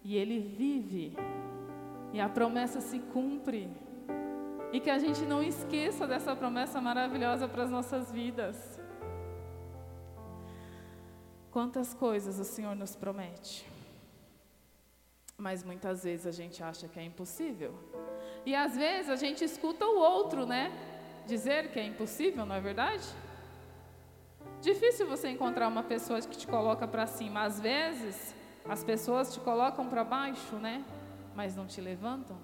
e 0.04 0.18
ele 0.18 0.38
vive. 0.38 1.16
E 2.12 2.20
a 2.20 2.28
promessa 2.28 2.78
se 2.82 2.98
cumpre. 3.00 3.70
E 4.70 4.80
que 4.80 4.90
a 4.90 4.98
gente 4.98 5.22
não 5.22 5.42
esqueça 5.42 6.06
dessa 6.06 6.36
promessa 6.36 6.78
maravilhosa 6.78 7.48
para 7.48 7.62
as 7.62 7.70
nossas 7.70 8.12
vidas. 8.12 8.78
Quantas 11.50 11.94
coisas 11.94 12.38
o 12.38 12.44
Senhor 12.44 12.76
nos 12.76 12.94
promete. 12.94 13.66
Mas 15.38 15.64
muitas 15.64 16.04
vezes 16.04 16.26
a 16.26 16.32
gente 16.32 16.62
acha 16.62 16.86
que 16.86 17.00
é 17.00 17.02
impossível. 17.02 17.72
E 18.44 18.54
às 18.54 18.76
vezes 18.76 19.08
a 19.08 19.16
gente 19.16 19.42
escuta 19.42 19.86
o 19.86 19.98
outro, 19.98 20.44
né? 20.44 20.95
Dizer 21.26 21.68
que 21.70 21.78
é 21.78 21.84
impossível, 21.84 22.46
não 22.46 22.54
é 22.54 22.60
verdade? 22.60 23.04
Difícil 24.60 25.06
você 25.06 25.28
encontrar 25.28 25.68
uma 25.68 25.82
pessoa 25.82 26.20
que 26.20 26.36
te 26.36 26.46
coloca 26.46 26.86
para 26.86 27.06
cima. 27.06 27.42
Às 27.42 27.60
vezes, 27.60 28.34
as 28.68 28.82
pessoas 28.82 29.32
te 29.32 29.40
colocam 29.40 29.88
para 29.88 30.02
baixo, 30.02 30.56
né? 30.56 30.84
Mas 31.34 31.54
não 31.54 31.66
te 31.66 31.80
levantam. 31.80 32.38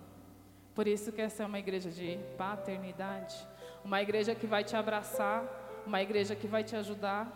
Por 0.74 0.86
isso 0.86 1.12
que 1.12 1.20
essa 1.20 1.42
é 1.42 1.46
uma 1.46 1.58
igreja 1.58 1.90
de 1.90 2.18
paternidade, 2.36 3.36
uma 3.84 4.00
igreja 4.00 4.34
que 4.34 4.46
vai 4.46 4.64
te 4.64 4.74
abraçar, 4.74 5.44
uma 5.86 6.00
igreja 6.00 6.34
que 6.34 6.46
vai 6.46 6.64
te 6.64 6.74
ajudar, 6.76 7.26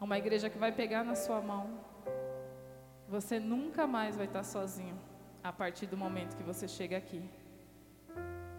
uma 0.00 0.18
igreja 0.18 0.50
que 0.50 0.58
vai 0.58 0.72
pegar 0.72 1.02
na 1.04 1.14
sua 1.14 1.40
mão. 1.40 1.70
Você 3.08 3.38
nunca 3.38 3.86
mais 3.86 4.16
vai 4.16 4.26
estar 4.26 4.42
sozinho 4.42 4.98
a 5.42 5.52
partir 5.52 5.86
do 5.86 5.96
momento 5.96 6.36
que 6.36 6.42
você 6.42 6.66
chega 6.68 6.96
aqui. 6.96 7.22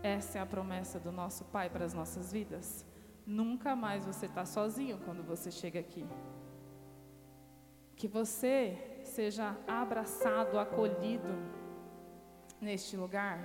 Essa 0.03 0.39
é 0.39 0.41
a 0.41 0.45
promessa 0.45 0.99
do 0.99 1.11
nosso 1.11 1.45
Pai 1.45 1.69
para 1.69 1.85
as 1.85 1.93
nossas 1.93 2.31
vidas. 2.31 2.85
Nunca 3.25 3.75
mais 3.75 4.05
você 4.05 4.25
está 4.25 4.45
sozinho 4.45 4.99
quando 5.03 5.23
você 5.23 5.51
chega 5.51 5.79
aqui. 5.79 6.05
Que 7.95 8.07
você 8.07 9.01
seja 9.03 9.57
abraçado, 9.67 10.59
acolhido 10.59 11.27
neste 12.61 12.95
lugar. 12.95 13.39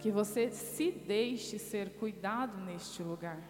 Que 0.00 0.10
você 0.10 0.50
se 0.50 0.90
deixe 0.90 1.58
ser 1.58 1.94
cuidado 1.94 2.58
neste 2.58 3.02
lugar. 3.02 3.40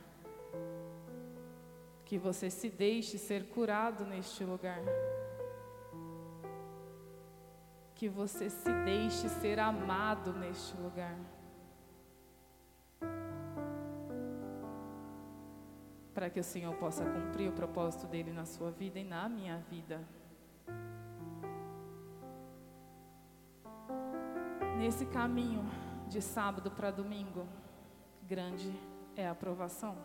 Que 2.04 2.18
você 2.18 2.50
se 2.50 2.68
deixe 2.68 3.16
ser 3.16 3.48
curado 3.48 4.04
neste 4.04 4.44
lugar 4.44 4.82
que 8.02 8.08
você 8.08 8.50
se 8.50 8.72
deixe 8.84 9.28
ser 9.28 9.60
amado 9.60 10.32
neste 10.32 10.76
lugar. 10.76 11.16
para 16.12 16.28
que 16.28 16.40
o 16.40 16.44
Senhor 16.44 16.74
possa 16.74 17.04
cumprir 17.04 17.48
o 17.48 17.52
propósito 17.52 18.08
dele 18.08 18.32
na 18.32 18.44
sua 18.44 18.72
vida 18.72 18.98
e 18.98 19.04
na 19.04 19.28
minha 19.28 19.58
vida. 19.70 20.00
Nesse 24.76 25.06
caminho 25.06 25.64
de 26.08 26.20
sábado 26.20 26.72
para 26.72 26.90
domingo, 26.90 27.46
grande 28.24 28.70
é 29.16 29.28
a 29.28 29.30
aprovação, 29.30 29.96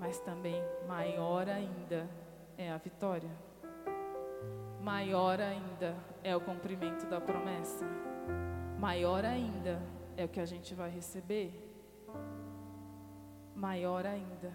mas 0.00 0.18
também 0.18 0.60
maior 0.86 1.48
ainda 1.48 2.10
é 2.58 2.72
a 2.72 2.76
vitória. 2.76 3.30
Maior 4.82 5.40
ainda 5.40 5.96
é 6.26 6.34
o 6.34 6.40
cumprimento 6.40 7.06
da 7.06 7.20
promessa. 7.20 7.86
Maior 8.80 9.24
ainda 9.24 9.80
é 10.16 10.24
o 10.24 10.28
que 10.28 10.40
a 10.40 10.44
gente 10.44 10.74
vai 10.74 10.90
receber. 10.90 11.54
Maior 13.54 14.04
ainda 14.04 14.52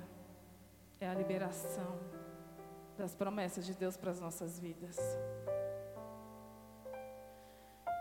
é 0.99 1.07
a 1.07 1.13
liberação 1.13 1.97
das 2.97 3.15
promessas 3.15 3.65
de 3.65 3.73
Deus 3.73 3.95
para 3.95 4.12
as 4.12 4.19
nossas 4.19 4.60
vidas. 4.60 4.97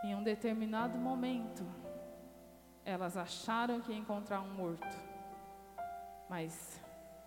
Em 0.02 0.16
um 0.16 0.24
determinado 0.24 0.98
momento, 0.98 1.64
elas 2.84 3.16
acharam 3.16 3.80
que 3.80 3.92
ia 3.92 3.98
encontrar 3.98 4.40
um 4.40 4.52
morto, 4.52 4.96
mas 6.28 6.82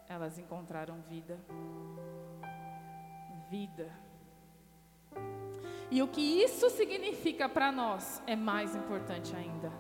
elas 0.10 0.38
encontraram 0.38 1.00
vida. 1.04 1.40
Vida. 3.50 4.03
E 5.94 6.02
o 6.02 6.08
que 6.08 6.22
isso 6.44 6.72
significa 6.72 7.48
para 7.48 7.72
nós 7.72 8.20
é 8.26 8.36
mais 8.36 8.76
importante 8.76 9.36
ainda. 9.36 9.72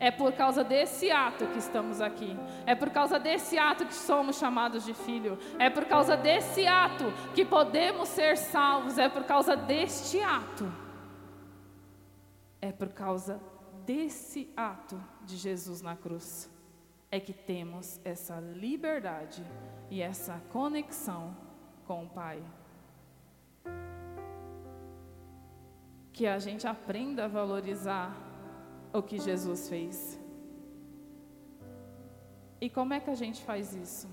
É 0.00 0.10
por 0.10 0.32
causa 0.32 0.64
desse 0.64 1.10
ato 1.10 1.46
que 1.48 1.58
estamos 1.58 2.00
aqui. 2.00 2.34
É 2.64 2.74
por 2.74 2.88
causa 2.88 3.18
desse 3.18 3.58
ato 3.58 3.84
que 3.84 3.92
somos 3.92 4.38
chamados 4.38 4.82
de 4.82 4.94
filho. 4.94 5.38
É 5.58 5.68
por 5.68 5.84
causa 5.84 6.16
desse 6.16 6.66
ato 6.66 7.12
que 7.34 7.44
podemos 7.44 8.08
ser 8.08 8.38
salvos. 8.38 8.96
É 8.96 9.10
por 9.10 9.24
causa 9.24 9.54
deste 9.54 10.22
ato. 10.22 10.72
É 12.62 12.72
por 12.72 12.88
causa 12.88 13.38
desse 13.84 14.50
ato 14.56 14.98
de 15.22 15.36
Jesus 15.36 15.82
na 15.82 15.94
cruz. 15.94 16.50
É 17.10 17.20
que 17.20 17.34
temos 17.34 18.00
essa 18.06 18.40
liberdade 18.40 19.44
e 19.90 20.00
essa 20.00 20.42
conexão 20.50 21.36
com 21.86 22.04
o 22.04 22.08
Pai. 22.08 22.42
Que 26.18 26.26
a 26.26 26.38
gente 26.46 26.66
aprenda 26.66 27.26
a 27.26 27.28
valorizar 27.28 28.06
o 28.92 29.00
que 29.00 29.18
Jesus 29.20 29.68
fez. 29.68 30.20
E 32.60 32.68
como 32.68 32.92
é 32.92 32.98
que 32.98 33.08
a 33.08 33.14
gente 33.14 33.40
faz 33.48 33.72
isso? 33.72 34.08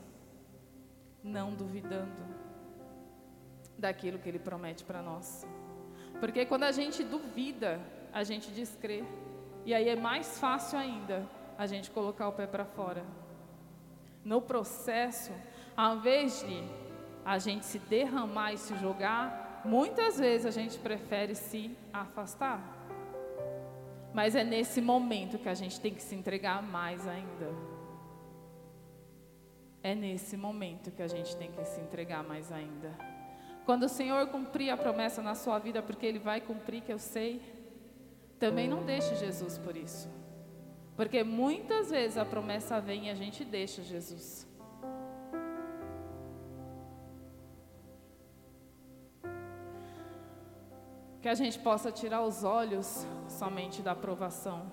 Não 1.23 1.47
duvidando 1.61 2.21
daquilo 3.75 4.19
que 4.19 4.29
Ele 4.29 4.37
promete 4.37 4.83
para 4.83 5.01
nós. 5.01 5.47
Porque 6.19 6.45
quando 6.45 6.65
a 6.65 6.71
gente 6.71 7.03
duvida, 7.03 7.81
a 8.13 8.23
gente 8.23 8.51
descrê. 8.51 9.03
E 9.65 9.73
aí 9.73 9.89
é 9.89 9.95
mais 9.95 10.37
fácil 10.37 10.77
ainda 10.77 11.27
a 11.57 11.65
gente 11.65 11.89
colocar 11.89 12.27
o 12.27 12.33
pé 12.33 12.45
para 12.45 12.65
fora. 12.65 13.03
No 14.23 14.39
processo, 14.43 15.31
ao 15.75 15.95
invés 15.95 16.45
de 16.47 16.63
a 17.25 17.39
gente 17.39 17.65
se 17.65 17.79
derramar 17.79 18.53
e 18.53 18.59
se 18.59 18.75
jogar, 18.75 19.44
muitas 19.65 20.19
vezes 20.19 20.45
a 20.45 20.51
gente 20.51 20.77
prefere 20.77 21.35
se 21.35 21.75
afastar. 21.91 22.59
Mas 24.13 24.35
é 24.35 24.43
nesse 24.43 24.79
momento 24.79 25.37
que 25.37 25.49
a 25.49 25.53
gente 25.53 25.79
tem 25.79 25.93
que 25.93 26.01
se 26.01 26.15
entregar 26.15 26.63
mais 26.63 27.05
ainda. 27.07 27.49
É 29.83 29.93
nesse 29.93 30.37
momento 30.37 30.89
que 30.91 31.01
a 31.01 31.07
gente 31.07 31.35
tem 31.35 31.51
que 31.51 31.63
se 31.65 31.81
entregar 31.81 32.23
mais 32.23 32.51
ainda. 32.51 32.95
Quando 33.65 33.83
o 33.83 33.89
Senhor 33.89 34.27
cumprir 34.27 34.69
a 34.69 34.77
promessa 34.77 35.21
na 35.21 35.35
sua 35.35 35.59
vida, 35.59 35.81
porque 35.81 36.05
Ele 36.05 36.19
vai 36.19 36.39
cumprir, 36.39 36.81
que 36.81 36.93
eu 36.93 36.99
sei, 36.99 37.41
também 38.39 38.67
não 38.67 38.85
deixe 38.85 39.15
Jesus 39.15 39.57
por 39.57 39.75
isso. 39.75 40.09
Porque 40.95 41.23
muitas 41.23 41.89
vezes 41.89 42.17
a 42.17 42.23
promessa 42.23 42.79
vem 42.79 43.07
e 43.07 43.09
a 43.09 43.15
gente 43.15 43.43
deixa 43.43 43.83
Jesus. 43.83 44.47
Que 51.25 51.29
a 51.29 51.33
gente 51.33 51.57
possa 51.57 51.91
tirar 51.91 52.21
os 52.21 52.43
olhos 52.43 53.03
somente 53.27 53.81
da 53.81 53.93
aprovação, 53.93 54.71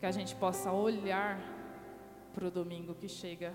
que 0.00 0.04
a 0.04 0.10
gente 0.10 0.34
possa 0.34 0.72
olhar 0.72 1.38
para 2.34 2.48
o 2.48 2.50
domingo 2.50 2.92
que 2.92 3.08
chega, 3.08 3.54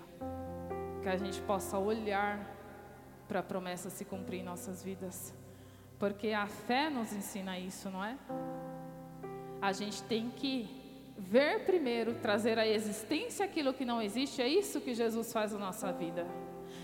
que 1.02 1.08
a 1.10 1.18
gente 1.18 1.38
possa 1.42 1.76
olhar 1.78 2.50
para 3.28 3.40
a 3.40 3.42
promessa 3.42 3.90
se 3.90 4.06
cumprir 4.06 4.40
em 4.40 4.42
nossas 4.42 4.82
vidas, 4.82 5.34
porque 5.98 6.30
a 6.30 6.46
fé 6.46 6.88
nos 6.88 7.12
ensina 7.12 7.58
isso, 7.58 7.90
não 7.90 8.02
é? 8.02 8.16
A 9.60 9.72
gente 9.72 10.02
tem 10.04 10.30
que 10.30 10.66
ver 11.18 11.66
primeiro, 11.66 12.14
trazer 12.22 12.58
à 12.58 12.66
existência 12.66 13.44
aquilo 13.44 13.74
que 13.74 13.84
não 13.84 14.00
existe, 14.00 14.40
é 14.40 14.48
isso 14.48 14.80
que 14.80 14.94
Jesus 14.94 15.30
faz 15.30 15.52
na 15.52 15.58
nossa 15.58 15.92
vida. 15.92 16.26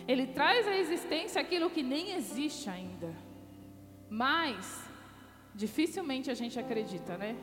Ele 0.07 0.27
traz 0.27 0.69
à 0.69 0.77
existência 0.77 1.41
aquilo 1.41 1.71
que 1.71 1.83
nem 1.83 2.13
existe 2.13 2.69
ainda. 2.69 3.32
Mas, 4.15 4.87
dificilmente 5.55 6.31
a 6.31 6.35
gente 6.35 6.61
acredita, 6.61 7.17
né? 7.17 7.35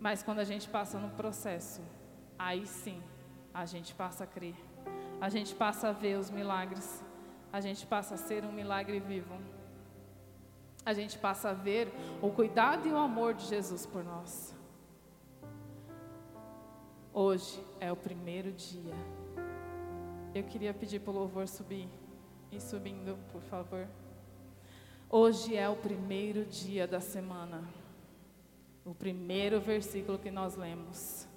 Mas 0.00 0.22
quando 0.22 0.38
a 0.38 0.44
gente 0.44 0.66
passa 0.70 0.98
no 0.98 1.10
processo, 1.10 1.82
aí 2.38 2.66
sim, 2.66 3.02
a 3.52 3.66
gente 3.66 3.94
passa 3.94 4.24
a 4.24 4.26
crer. 4.26 4.56
A 5.20 5.28
gente 5.28 5.54
passa 5.54 5.90
a 5.90 5.92
ver 5.92 6.18
os 6.18 6.30
milagres. 6.30 7.04
A 7.52 7.60
gente 7.60 7.86
passa 7.86 8.14
a 8.14 8.16
ser 8.16 8.42
um 8.42 8.52
milagre 8.52 8.98
vivo. 9.00 9.36
A 10.82 10.94
gente 10.94 11.18
passa 11.18 11.50
a 11.50 11.52
ver 11.52 11.92
o 12.22 12.30
cuidado 12.30 12.88
e 12.88 12.92
o 12.92 12.96
amor 12.96 13.34
de 13.34 13.44
Jesus 13.44 13.84
por 13.84 14.02
nós. 14.02 14.56
Hoje 17.12 17.62
é 17.78 17.92
o 17.92 17.96
primeiro 17.96 18.50
dia. 18.50 18.94
Eu 20.34 20.44
queria 20.44 20.72
pedir 20.72 21.00
para 21.00 21.10
o 21.10 21.14
louvor 21.14 21.46
subir. 21.48 21.86
E 22.50 22.58
subindo, 22.58 23.18
por 23.30 23.42
favor. 23.42 23.86
Hoje 25.16 25.56
é 25.56 25.68
o 25.68 25.76
primeiro 25.76 26.44
dia 26.44 26.88
da 26.88 26.98
semana. 26.98 27.62
O 28.84 28.92
primeiro 28.92 29.60
versículo 29.60 30.18
que 30.18 30.28
nós 30.28 30.56
lemos. 30.56 31.28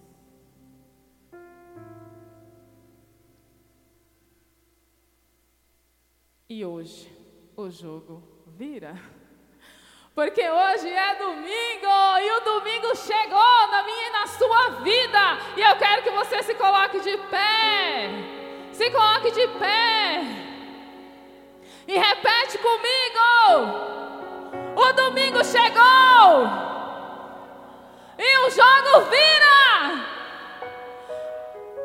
E 6.50 6.66
hoje 6.66 7.08
o 7.56 7.70
jogo 7.70 8.24
vira. 8.48 9.00
Porque 10.16 10.42
hoje 10.42 10.90
é 10.90 11.16
domingo 11.20 12.18
e 12.24 12.32
o 12.32 12.40
domingo 12.46 12.96
chegou 12.96 13.68
na 13.70 13.84
minha 13.84 14.08
e 14.08 14.12
na 14.12 14.26
sua 14.26 14.70
vida. 14.82 15.38
E 15.56 15.62
eu 15.62 15.78
quero 15.78 16.02
que 16.02 16.10
você 16.10 16.42
se 16.42 16.56
coloque 16.56 17.00
de 17.02 17.16
pé. 17.30 18.10
Se 18.74 18.90
coloque 18.90 19.30
de 19.30 19.48
pé. 19.60 20.48
E 21.88 21.98
repete 21.98 22.58
comigo: 22.58 22.97
O 23.50 24.94
domingo 24.94 25.44
chegou. 25.44 26.48
E 28.18 28.38
o 28.40 28.50
jogo 28.50 29.10
vira. 29.10 30.06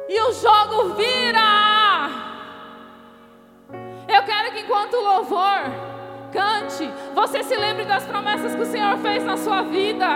E 0.09 0.21
o 0.21 0.33
jogo 0.33 0.95
vira. 0.95 2.11
Eu 4.09 4.23
quero 4.25 4.53
que 4.53 4.61
enquanto 4.61 4.95
o 4.95 5.03
louvor 5.03 5.61
cante, 6.33 6.91
você 7.15 7.43
se 7.43 7.57
lembre 7.57 7.85
das 7.85 8.05
promessas 8.05 8.55
que 8.55 8.63
o 8.63 8.67
Senhor 8.67 8.97
fez 8.99 9.25
na 9.25 9.37
sua 9.37 9.63
vida. 9.63 10.07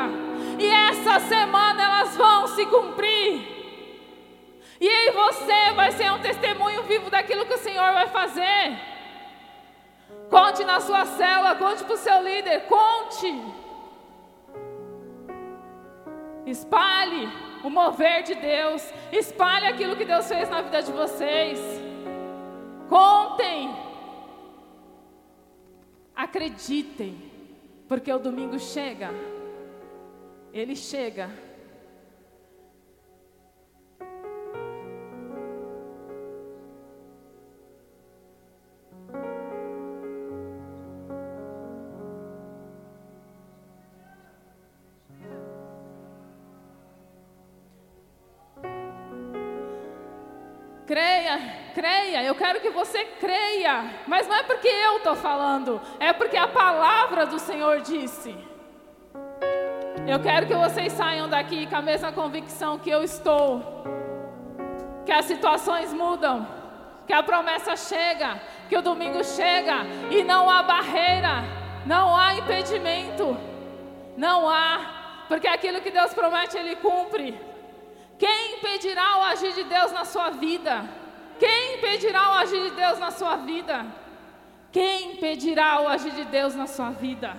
E 0.59 0.67
essa 0.67 1.21
semana 1.21 1.83
elas 1.83 2.17
vão 2.17 2.47
se 2.49 2.65
cumprir. 2.67 3.57
E 4.81 4.89
aí 4.89 5.11
você 5.11 5.73
vai 5.75 5.93
ser 5.93 6.13
um 6.13 6.19
testemunho 6.19 6.83
vivo 6.83 7.09
daquilo 7.11 7.47
que 7.47 7.55
o 7.55 7.59
Senhor 7.59 7.93
vai 7.93 8.09
fazer. 8.09 8.96
Conte 10.31 10.65
na 10.65 10.81
sua 10.81 11.05
célula, 11.05 11.55
conte 11.55 11.85
para 11.85 11.95
o 11.95 11.99
seu 11.99 12.23
líder, 12.23 12.67
conte. 12.67 13.33
Espalhe 16.45 17.29
o 17.65 17.71
mover 17.71 18.23
de 18.23 18.35
Deus, 18.35 18.93
espalhe 19.13 19.67
aquilo 19.67 19.97
que 19.97 20.05
Deus 20.05 20.27
fez 20.29 20.49
na 20.49 20.63
vida 20.63 20.83
de 20.83 20.93
vocês. 20.93 21.59
Contem. 22.89 23.75
Acreditem, 26.15 27.31
porque 27.89 28.13
o 28.13 28.19
domingo 28.19 28.59
chega. 28.59 29.11
Ele 30.53 30.75
chega 30.75 31.31
Creia, 50.87 51.41
creia, 51.75 52.23
eu 52.23 52.35
quero 52.37 52.61
que 52.61 52.71
você 52.71 53.05
creia, 53.19 53.91
mas 54.07 54.29
não 54.29 54.37
é 54.37 54.45
porque 54.45 54.69
eu 54.69 54.99
estou 54.99 55.17
falando, 55.17 55.81
é 55.99 56.13
porque 56.13 56.37
a 56.37 56.47
palavra 56.47 57.27
do 57.27 57.41
Senhor 57.41 57.81
disse. 57.81 58.37
Eu 60.07 60.21
quero 60.21 60.47
que 60.47 60.55
vocês 60.55 60.93
saiam 60.93 61.29
daqui 61.29 61.67
com 61.67 61.75
a 61.75 61.83
mesma 61.83 62.13
convicção 62.13 62.79
que 62.79 62.89
eu 62.89 63.03
estou, 63.03 63.83
que 65.05 65.11
as 65.11 65.25
situações 65.25 65.93
mudam, 65.93 66.47
que 67.05 67.13
a 67.13 67.21
promessa 67.21 67.75
chega, 67.77 68.41
que 68.69 68.77
o 68.77 68.83
domingo 68.83 69.25
chega 69.25 69.79
e 70.09 70.23
não 70.23 70.49
há 70.49 70.63
barreira, 70.63 71.43
não 71.85 72.17
há 72.17 72.35
impedimento, 72.37 73.37
não 74.17 74.49
há, 74.49 75.25
porque 75.27 75.49
aquilo 75.49 75.81
que 75.81 75.91
Deus 75.91 76.15
promete, 76.15 76.57
Ele 76.57 76.77
cumpre. 76.77 77.37
Quem 78.17 78.46
impedirá 78.57 79.19
o 79.19 79.23
agir 79.25 79.53
de 79.53 79.65
Deus 79.65 79.93
na 79.93 80.05
sua 80.05 80.31
vida? 80.31 80.85
Quem 81.39 81.77
impedirá 81.77 82.31
o 82.31 82.35
agir 82.35 82.63
de 82.63 82.71
Deus 82.71 82.99
na 82.99 83.11
sua 83.11 83.37
vida? 83.37 83.87
Quem 84.73 85.13
impedirá 85.13 85.81
o 85.83 85.89
agir 85.89 86.13
de 86.13 86.25
Deus 86.25 86.55
na 86.55 86.67
sua 86.67 86.91
vida? 86.91 87.37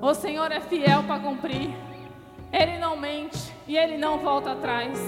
O 0.00 0.14
Senhor 0.14 0.50
é 0.50 0.60
fiel 0.60 1.02
para 1.04 1.20
cumprir. 1.20 1.70
Ele 2.52 2.78
não 2.78 2.96
mente 2.96 3.38
e 3.66 3.76
ele 3.76 3.96
não 3.96 4.18
volta 4.18 4.52
atrás. 4.52 4.98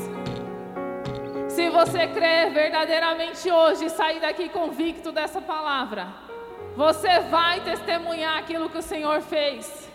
Se 1.49 1.69
você 1.71 2.07
crer 2.07 2.53
verdadeiramente 2.53 3.51
hoje 3.51 3.87
e 3.87 3.91
sair 3.91 4.21
daqui 4.21 4.49
convicto 4.49 5.11
dessa 5.11 5.41
palavra, 5.41 6.09
você 6.77 7.21
vai 7.21 7.61
testemunhar 7.61 8.39
aquilo 8.39 8.71
que 8.71 8.79
o 8.79 8.83
Senhor 8.83 9.21
fez. 9.21 9.92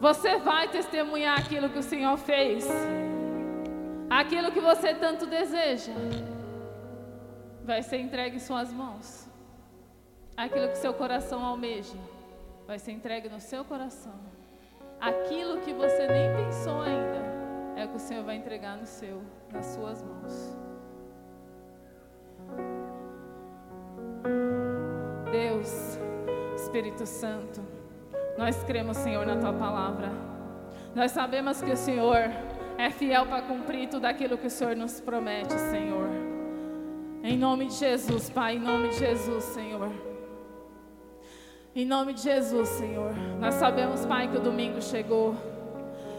Você 0.00 0.36
vai 0.38 0.68
testemunhar 0.68 1.38
aquilo 1.38 1.68
que 1.68 1.78
o 1.78 1.82
Senhor 1.82 2.16
fez. 2.16 2.66
Aquilo 4.10 4.52
que 4.52 4.60
você 4.60 4.94
tanto 4.94 5.26
deseja 5.26 5.92
vai 7.64 7.82
ser 7.82 7.98
entregue 7.98 8.36
em 8.36 8.40
suas 8.40 8.72
mãos. 8.72 9.28
Aquilo 10.36 10.68
que 10.68 10.78
seu 10.78 10.92
coração 10.92 11.44
almeja 11.44 11.96
vai 12.66 12.78
ser 12.78 12.92
entregue 12.92 13.28
no 13.28 13.40
seu 13.40 13.64
coração. 13.64 14.14
Aquilo 15.00 15.60
que 15.60 15.72
você 15.72 16.06
nem 16.06 16.34
pensou 16.44 16.80
ainda 16.80 17.24
é 17.76 17.84
o 17.84 17.88
que 17.88 17.96
o 17.96 18.00
Senhor 18.00 18.24
vai 18.24 18.36
entregar 18.36 18.76
no 18.76 18.86
seu, 18.86 19.22
nas 19.52 19.66
suas 19.66 20.02
mãos. 20.02 20.56
Deus, 25.30 25.98
Espírito 26.54 27.04
Santo, 27.04 27.60
nós 28.36 28.62
cremos, 28.64 28.96
Senhor, 28.96 29.24
na 29.24 29.36
tua 29.36 29.52
palavra. 29.52 30.10
Nós 30.94 31.12
sabemos 31.12 31.60
que 31.60 31.70
o 31.70 31.76
Senhor 31.76 32.30
é 32.76 32.90
fiel 32.90 33.26
para 33.26 33.42
cumprir 33.42 33.88
tudo 33.88 34.04
aquilo 34.04 34.36
que 34.36 34.46
o 34.46 34.50
Senhor 34.50 34.74
nos 34.74 35.00
promete, 35.00 35.52
Senhor. 35.52 36.08
Em 37.22 37.38
nome 37.38 37.66
de 37.66 37.74
Jesus, 37.74 38.28
Pai, 38.28 38.56
em 38.56 38.60
nome 38.60 38.88
de 38.88 38.98
Jesus, 38.98 39.44
Senhor. 39.44 39.90
Em 41.74 41.84
nome 41.84 42.12
de 42.12 42.22
Jesus, 42.22 42.68
Senhor. 42.68 43.14
Nós 43.40 43.54
sabemos, 43.54 44.04
Pai, 44.04 44.28
que 44.28 44.36
o 44.36 44.40
domingo 44.40 44.82
chegou 44.82 45.34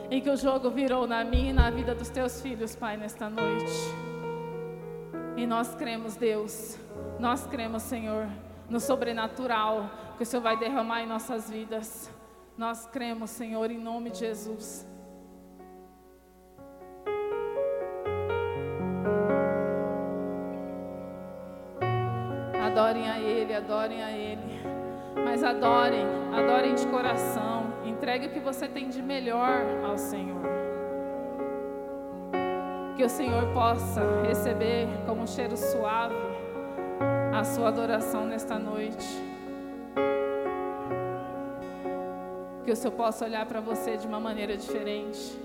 e 0.09 0.21
que 0.21 0.29
o 0.29 0.37
jogo 0.37 0.69
virou 0.69 1.07
na 1.07 1.23
minha 1.23 1.49
e 1.49 1.53
na 1.53 1.69
vida 1.69 1.93
dos 1.93 2.09
teus 2.09 2.41
filhos, 2.41 2.75
Pai, 2.75 2.97
nesta 2.97 3.29
noite. 3.29 3.71
E 5.37 5.45
nós 5.45 5.75
cremos, 5.75 6.15
Deus, 6.15 6.77
nós 7.19 7.45
cremos, 7.45 7.83
Senhor, 7.83 8.27
no 8.69 8.79
sobrenatural 8.79 9.89
que 10.15 10.23
o 10.23 10.25
Senhor 10.25 10.41
vai 10.41 10.57
derramar 10.57 11.01
em 11.01 11.07
nossas 11.07 11.49
vidas. 11.49 12.09
Nós 12.57 12.85
cremos, 12.87 13.29
Senhor, 13.29 13.69
em 13.69 13.77
nome 13.77 14.09
de 14.09 14.19
Jesus. 14.19 14.87
Adorem 22.65 23.09
a 23.09 23.19
Ele, 23.19 23.53
adorem 23.53 24.03
a 24.03 24.11
Ele. 24.11 24.61
Mas 25.23 25.43
adorem, 25.43 26.05
adorem 26.33 26.75
de 26.75 26.87
coração. 26.87 27.73
Entregue 27.85 28.27
o 28.27 28.29
que 28.31 28.39
você 28.39 28.67
tem 28.67 28.89
de 28.89 29.01
melhor 29.01 29.61
ao 29.85 29.97
Senhor. 29.97 30.41
Que 32.95 33.03
o 33.03 33.09
Senhor 33.09 33.53
possa 33.53 34.01
receber 34.25 34.87
como 35.05 35.23
um 35.23 35.27
cheiro 35.27 35.57
suave 35.57 36.15
a 37.33 37.43
sua 37.43 37.67
adoração 37.67 38.25
nesta 38.25 38.57
noite. 38.57 39.34
Que 42.65 42.71
o 42.71 42.75
Senhor 42.75 42.93
possa 42.95 43.25
olhar 43.25 43.45
para 43.45 43.61
você 43.61 43.95
de 43.95 44.07
uma 44.07 44.19
maneira 44.19 44.57
diferente. 44.57 45.37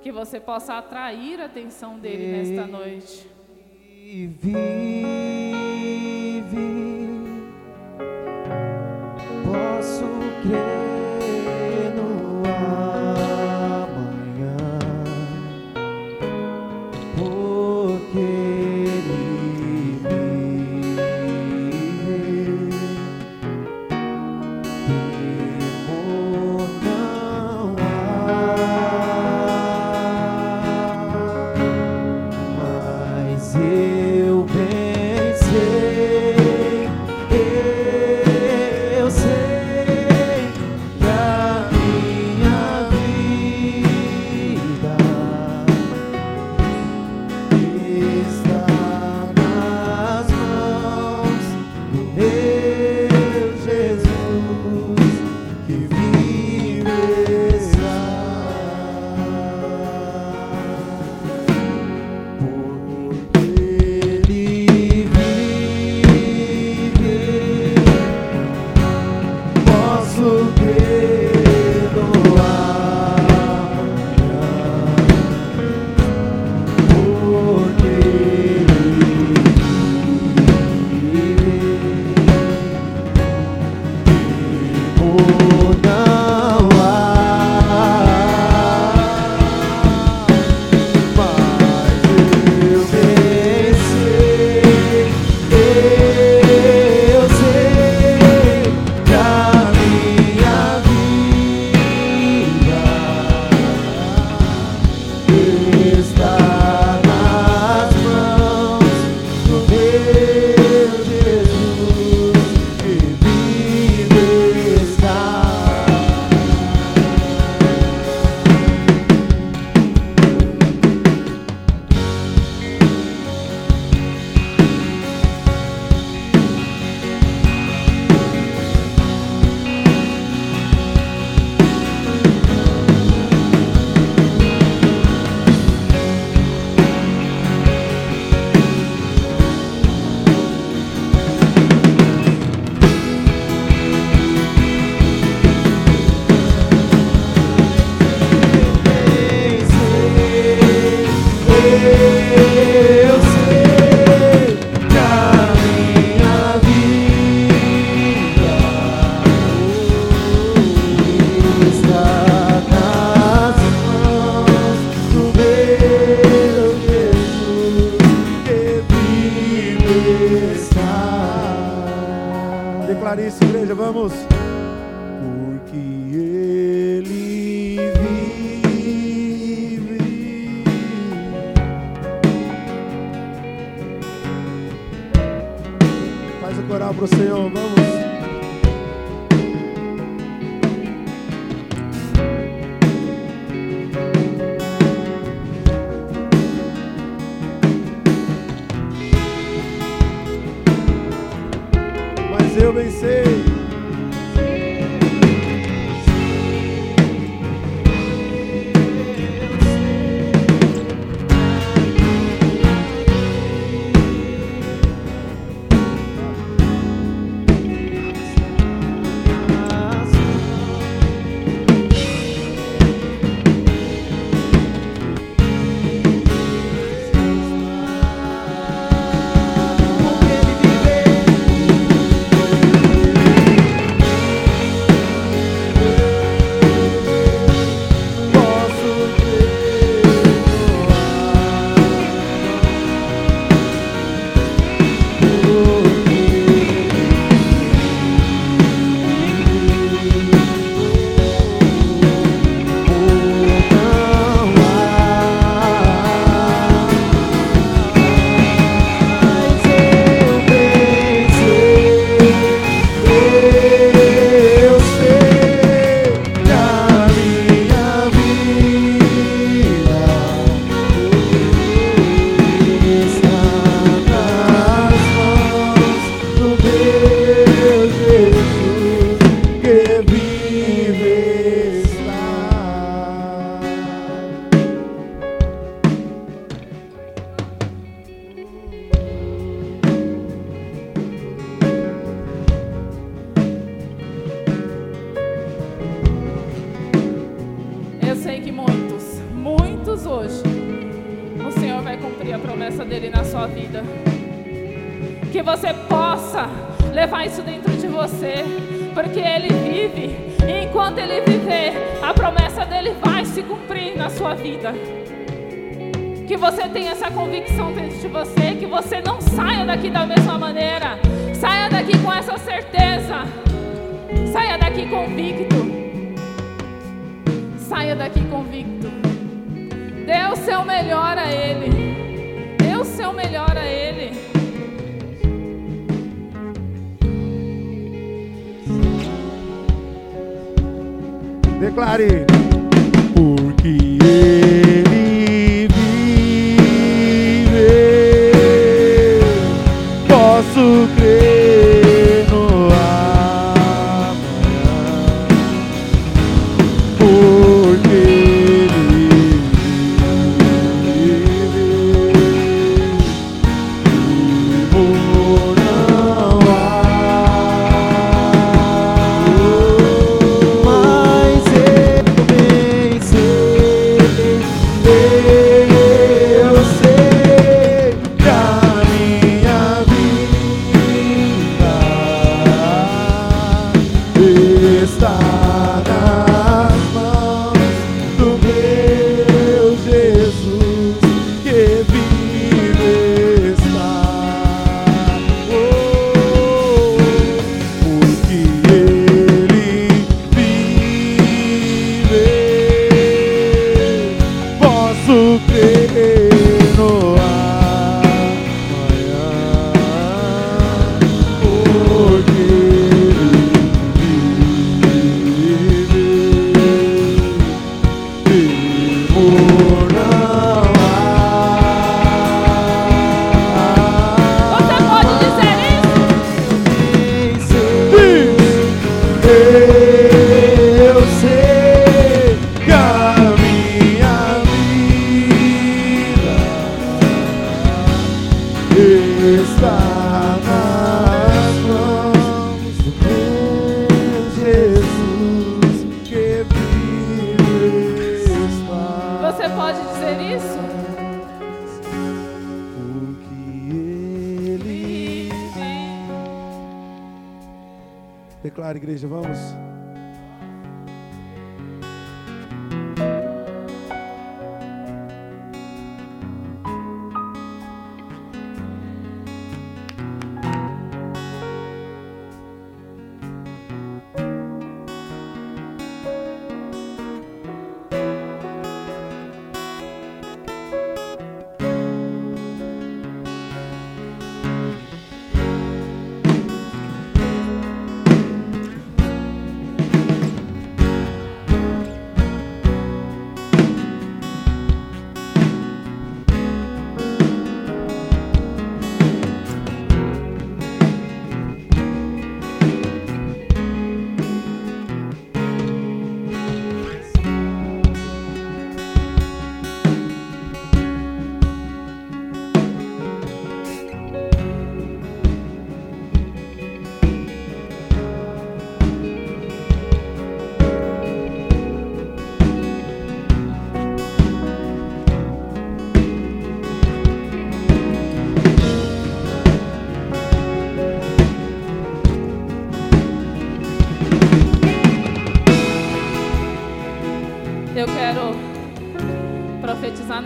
Que 0.00 0.12
você 0.12 0.38
possa 0.38 0.78
atrair 0.78 1.40
a 1.40 1.46
atenção 1.46 1.98
dele 1.98 2.28
nesta 2.28 2.66
noite. 2.66 3.26
Vive, 3.98 4.52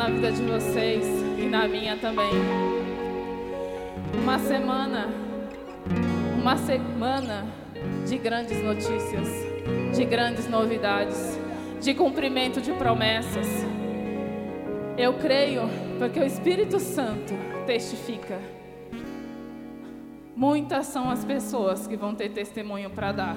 na 0.07 0.12
vida 0.12 0.30
de 0.30 0.42
vocês 0.42 1.04
e 1.36 1.46
na 1.46 1.66
minha 1.66 1.96
também. 1.96 2.30
Uma 4.22 4.38
semana, 4.38 5.09
uma 6.40 6.57
semana 6.57 7.44
de 8.07 8.16
grandes 8.16 8.62
notícias, 8.62 9.28
de 9.96 10.04
grandes 10.04 10.48
novidades, 10.48 11.36
de 11.80 11.92
cumprimento 11.92 12.61
de 12.61 12.72
promessas. 12.74 13.48
Eu 14.96 15.14
creio 15.14 15.62
porque 15.98 16.20
o 16.20 16.24
Espírito 16.24 16.78
Santo 16.78 17.34
testifica. 17.66 18.38
Muitas 20.36 20.86
são 20.86 21.11
as 21.11 21.24
pessoas 21.24 21.88
que 21.88 21.96
vão 21.96 22.14
ter 22.14 22.28
testemunho 22.28 22.90
para 22.90 23.11
dar 23.11 23.36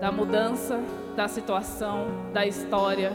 da 0.00 0.10
mudança, 0.10 0.80
da 1.14 1.28
situação, 1.28 2.06
da 2.32 2.46
história, 2.46 3.12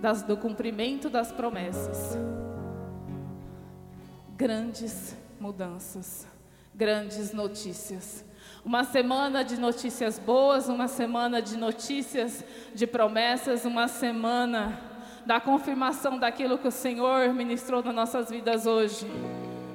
das, 0.00 0.22
do 0.22 0.36
cumprimento 0.36 1.08
das 1.08 1.32
promessas. 1.32 2.18
Grandes 4.36 5.16
mudanças, 5.40 6.26
grandes 6.74 7.32
notícias. 7.32 8.24
Uma 8.64 8.84
semana 8.84 9.42
de 9.42 9.58
notícias 9.58 10.18
boas, 10.18 10.68
uma 10.68 10.88
semana 10.88 11.42
de 11.42 11.56
notícias 11.56 12.44
de 12.74 12.86
promessas, 12.86 13.64
uma 13.64 13.88
semana 13.88 14.80
da 15.26 15.40
confirmação 15.40 16.18
daquilo 16.18 16.58
que 16.58 16.68
o 16.68 16.72
Senhor 16.72 17.32
ministrou 17.34 17.82
nas 17.82 17.94
nossas 17.94 18.30
vidas 18.30 18.66
hoje. 18.66 19.06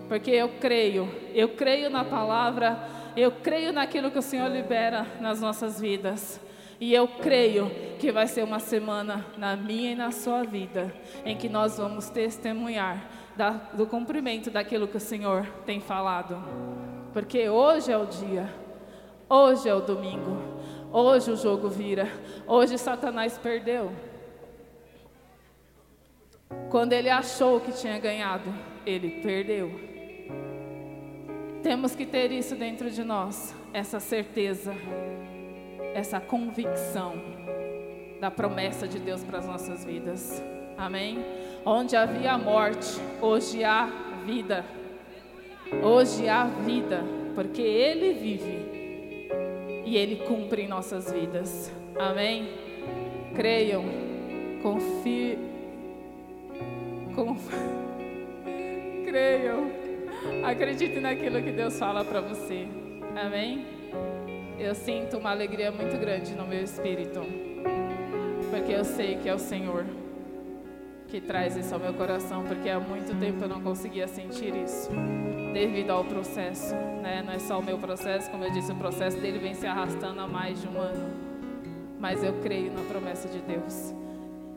Porque 0.08 0.32
eu 0.32 0.50
creio, 0.60 1.10
eu 1.34 1.50
creio 1.50 1.90
na 1.90 2.04
palavra 2.04 3.04
eu 3.16 3.32
creio 3.32 3.72
naquilo 3.72 4.10
que 4.10 4.18
o 4.18 4.24
Senhor 4.24 4.50
libera 4.50 5.06
nas 5.22 5.40
nossas 5.40 5.80
vidas. 5.80 6.40
E 6.84 6.94
eu 6.94 7.08
creio 7.08 7.72
que 7.98 8.12
vai 8.12 8.28
ser 8.28 8.44
uma 8.44 8.60
semana 8.60 9.26
na 9.38 9.56
minha 9.56 9.94
e 9.94 9.96
na 9.96 10.12
sua 10.12 10.44
vida 10.44 10.94
em 11.24 11.38
que 11.38 11.48
nós 11.48 11.78
vamos 11.78 12.10
testemunhar 12.10 13.10
da, 13.38 13.52
do 13.52 13.88
cumprimento 13.88 14.52
daquilo 14.52 14.86
que 14.86 14.98
o 14.98 15.00
Senhor 15.00 15.48
tem 15.66 15.80
falado. 15.80 16.44
Porque 17.14 17.48
hoje 17.48 17.90
é 17.90 17.98
o 17.98 18.06
dia, 18.06 18.54
hoje 19.30 19.70
é 19.70 19.74
o 19.74 19.80
domingo, 19.80 20.38
hoje 20.92 21.32
o 21.32 21.38
jogo 21.38 21.70
vira, 21.70 22.10
hoje 22.46 22.78
Satanás 22.78 23.38
perdeu. 23.38 23.90
Quando 26.70 26.92
ele 26.92 27.10
achou 27.10 27.62
que 27.62 27.72
tinha 27.72 27.98
ganhado, 27.98 28.54
ele 28.86 29.22
perdeu. 29.22 29.72
Temos 31.64 31.96
que 31.96 32.06
ter 32.06 32.30
isso 32.34 32.56
dentro 32.56 32.92
de 32.92 33.06
nós, 33.06 33.56
essa 33.72 34.02
certeza, 34.02 34.76
essa 35.94 36.20
convicção 36.20 37.16
da 38.20 38.32
promessa 38.32 38.88
de 38.88 39.00
Deus 39.00 39.24
para 39.24 39.40
as 39.40 39.46
nossas 39.46 39.84
vidas. 39.84 40.42
Amém? 40.78 41.24
Onde 41.66 41.96
havia 41.96 42.38
morte, 42.38 43.00
hoje 43.22 43.64
há 43.64 43.90
vida. 44.26 44.66
Hoje 45.84 46.28
há 46.28 46.46
vida, 46.46 47.04
porque 47.36 47.62
Ele 47.62 48.14
vive 48.14 49.82
e 49.86 49.98
Ele 49.98 50.18
cumpre 50.28 50.64
em 50.64 50.68
nossas 50.68 51.12
vidas. 51.12 51.72
Amém? 52.00 52.48
Creiam, 53.36 53.84
confiem, 54.62 55.38
conf... 57.16 57.50
creiam 59.06 59.84
Acredite 60.44 61.00
naquilo 61.00 61.42
que 61.42 61.52
Deus 61.52 61.78
fala 61.78 62.04
para 62.04 62.22
você. 62.22 62.68
Amém? 63.16 63.66
Eu 64.64 64.74
sinto 64.74 65.18
uma 65.18 65.30
alegria 65.30 65.72
muito 65.72 65.98
grande 65.98 66.34
no 66.34 66.48
meu 66.48 66.64
espírito. 66.64 67.20
Porque 68.50 68.72
eu 68.72 68.86
sei 68.86 69.18
que 69.18 69.28
é 69.28 69.34
o 69.34 69.40
Senhor 69.40 69.86
que 71.10 71.20
traz 71.20 71.58
isso 71.58 71.74
ao 71.74 71.80
meu 71.80 71.94
coração, 71.94 72.44
porque 72.44 72.70
há 72.70 72.80
muito 72.80 73.14
tempo 73.20 73.44
eu 73.44 73.50
não 73.50 73.62
conseguia 73.62 74.08
sentir 74.08 74.56
isso, 74.56 74.90
devido 75.54 75.92
ao 75.92 76.04
processo, 76.04 76.74
né? 76.74 77.22
Não 77.24 77.34
é 77.34 77.40
só 77.40 77.60
o 77.60 77.64
meu 77.64 77.78
processo, 77.78 78.32
como 78.32 78.46
eu 78.46 78.52
disse, 78.52 78.72
o 78.72 78.76
processo 78.76 79.20
dele 79.20 79.38
vem 79.38 79.54
se 79.54 79.68
arrastando 79.68 80.20
há 80.22 80.28
mais 80.28 80.60
de 80.60 80.68
um 80.68 80.80
ano. 80.80 81.14
Mas 82.00 82.24
eu 82.24 82.34
creio 82.42 82.72
na 82.72 82.82
promessa 82.82 83.28
de 83.28 83.40
Deus. 83.42 83.94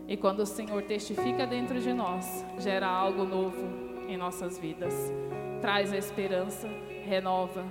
E 0.09 0.17
quando 0.17 0.41
o 0.41 0.47
Senhor 0.47 0.83
testifica 0.85 1.47
dentro 1.47 1.79
de 1.79 1.93
nós, 1.93 2.43
gera 2.59 2.87
algo 2.87 3.25
novo 3.25 3.67
em 4.09 4.17
nossas 4.17 4.57
vidas 4.57 5.13
traz 5.61 5.93
a 5.93 5.97
esperança, 5.97 6.69
renova 7.05 7.65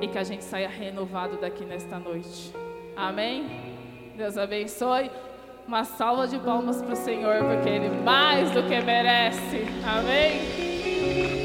e 0.00 0.08
que 0.08 0.18
a 0.18 0.24
gente 0.24 0.44
saia 0.44 0.68
renovado 0.68 1.36
daqui 1.36 1.64
nesta 1.64 1.98
noite. 1.98 2.52
Amém? 2.96 3.46
Deus 4.16 4.38
abençoe. 4.38 5.10
Uma 5.66 5.84
salva 5.84 6.28
de 6.28 6.38
palmas 6.38 6.82
para 6.82 6.92
o 6.92 6.96
Senhor, 6.96 7.36
porque 7.44 7.68
Ele 7.68 7.88
mais 8.02 8.50
do 8.50 8.62
que 8.64 8.80
merece. 8.80 9.64
Amém? 9.84 11.43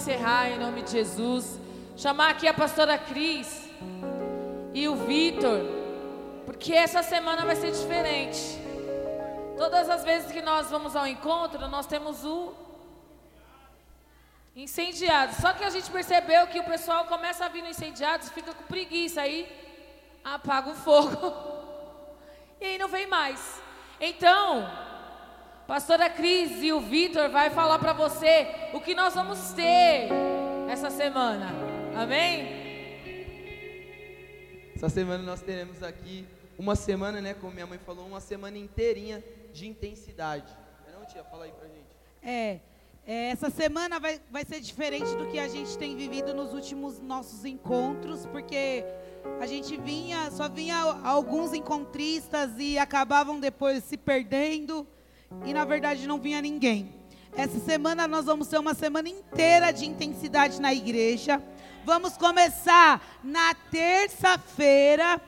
Encerrar 0.00 0.48
em 0.48 0.58
nome 0.58 0.80
de 0.80 0.92
Jesus. 0.92 1.60
Chamar 1.94 2.30
aqui 2.30 2.48
a 2.48 2.54
pastora 2.54 2.96
Cris 2.96 3.68
e 4.72 4.88
o 4.88 4.96
Vitor, 4.96 5.60
porque 6.46 6.72
essa 6.72 7.02
semana 7.02 7.44
vai 7.44 7.54
ser 7.54 7.70
diferente. 7.70 8.40
Todas 9.58 9.90
as 9.90 10.02
vezes 10.02 10.32
que 10.32 10.40
nós 10.40 10.70
vamos 10.70 10.96
ao 10.96 11.06
encontro, 11.06 11.68
nós 11.68 11.86
temos 11.86 12.24
o 12.24 12.54
incendiado. 14.56 15.34
Só 15.34 15.52
que 15.52 15.64
a 15.64 15.68
gente 15.68 15.90
percebeu 15.90 16.46
que 16.46 16.60
o 16.60 16.64
pessoal 16.64 17.04
começa 17.04 17.44
a 17.44 17.48
vir 17.48 17.62
no 17.62 17.68
incendiado, 17.68 18.24
fica 18.24 18.54
com 18.54 18.64
preguiça 18.64 19.20
aí, 19.20 19.46
apaga 20.24 20.70
o 20.70 20.74
fogo. 20.74 21.16
E 22.62 22.64
aí 22.66 22.76
não 22.76 22.88
vem 22.88 23.06
mais. 23.06 23.58
Então, 23.98 24.70
Pastora 25.70 26.10
Cris 26.10 26.64
e 26.64 26.72
o 26.72 26.80
Vitor 26.80 27.30
vai 27.30 27.48
falar 27.48 27.78
para 27.78 27.92
você 27.92 28.48
o 28.74 28.80
que 28.80 28.92
nós 28.92 29.14
vamos 29.14 29.52
ter 29.52 30.08
essa 30.68 30.90
semana. 30.90 31.46
Amém? 31.94 32.44
Essa 34.74 34.88
semana 34.88 35.22
nós 35.22 35.40
teremos 35.40 35.80
aqui 35.80 36.26
uma 36.58 36.74
semana, 36.74 37.20
né, 37.20 37.34
como 37.34 37.52
minha 37.52 37.68
mãe 37.68 37.78
falou, 37.78 38.04
uma 38.04 38.18
semana 38.18 38.58
inteirinha 38.58 39.22
de 39.52 39.68
intensidade. 39.68 40.52
Não, 40.92 41.06
tia, 41.06 41.22
fala 41.22 41.44
aí 41.44 41.52
pra 41.52 41.68
gente. 41.68 41.86
É, 42.20 42.58
é, 43.06 43.30
essa 43.30 43.48
semana 43.48 44.00
vai, 44.00 44.20
vai 44.28 44.44
ser 44.44 44.58
diferente 44.58 45.14
do 45.14 45.28
que 45.28 45.38
a 45.38 45.46
gente 45.46 45.78
tem 45.78 45.94
vivido 45.94 46.34
nos 46.34 46.52
últimos 46.52 46.98
nossos 46.98 47.44
encontros, 47.44 48.26
porque 48.26 48.84
a 49.40 49.46
gente 49.46 49.76
vinha, 49.76 50.32
só 50.32 50.48
vinha 50.48 50.76
alguns 51.04 51.54
encontristas 51.54 52.50
e 52.58 52.76
acabavam 52.76 53.38
depois 53.38 53.84
se 53.84 53.96
perdendo 53.96 54.84
e 55.44 55.54
na 55.54 55.64
verdade 55.64 56.06
não 56.06 56.18
vinha 56.18 56.40
ninguém. 56.42 56.94
Essa 57.36 57.60
semana 57.60 58.08
nós 58.08 58.24
vamos 58.26 58.48
ter 58.48 58.58
uma 58.58 58.74
semana 58.74 59.08
inteira 59.08 59.72
de 59.72 59.86
intensidade 59.86 60.60
na 60.60 60.74
igreja. 60.74 61.42
Vamos 61.84 62.16
começar 62.16 63.00
na 63.22 63.54
terça-feira, 63.70 65.20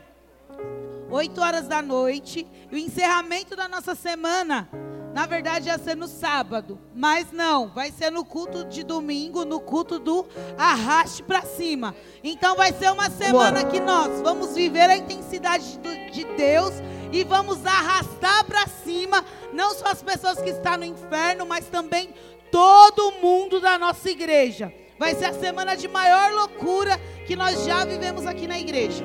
8 1.11 1.41
horas 1.41 1.69
da 1.69 1.81
noite. 1.81 2.47
E 2.71 2.75
o 2.75 2.79
encerramento 2.79 3.55
da 3.55 3.69
nossa 3.69 3.95
semana, 3.95 4.69
na 5.15 5.27
verdade, 5.27 5.69
ia 5.69 5.79
ser 5.79 5.97
no 5.97 6.09
sábado. 6.09 6.79
Mas 6.95 7.31
não, 7.31 7.69
vai 7.69 7.93
ser 7.93 8.11
no 8.11 8.25
culto 8.25 8.65
de 8.65 8.83
domingo, 8.83 9.45
no 9.45 9.61
culto 9.61 9.99
do 9.99 10.27
arraste 10.59 11.23
para 11.23 11.43
cima. 11.43 11.95
Então 12.23 12.57
vai 12.57 12.73
ser 12.73 12.91
uma 12.91 13.09
semana 13.11 13.65
que 13.65 13.81
nós 13.81 14.21
vamos 14.21 14.55
viver 14.55 14.91
a 14.91 14.97
intensidade 14.97 15.79
de 16.13 16.25
Deus 16.37 16.75
e 17.13 17.23
vamos 17.25 17.65
arrastar 17.65 18.45
para 18.45 18.67
cima 18.67 19.25
não 19.53 19.75
só 19.75 19.89
as 19.89 20.03
pessoas 20.03 20.41
que 20.41 20.51
estão 20.51 20.79
no 20.79 20.85
inferno, 20.85 21.45
mas 21.47 21.67
também 21.67 22.15
todo 22.51 23.13
mundo 23.21 23.61
da 23.61 23.79
nossa 23.79 24.11
igreja. 24.11 24.73
Vai 24.99 25.15
ser 25.15 25.27
a 25.27 25.33
semana 25.33 25.77
de 25.77 25.89
maior 25.89 26.33
loucura 26.33 26.99
que 27.27 27.37
nós 27.37 27.65
já 27.65 27.85
vivemos 27.85 28.27
aqui 28.27 28.47
na 28.47 28.59
igreja. 28.59 29.05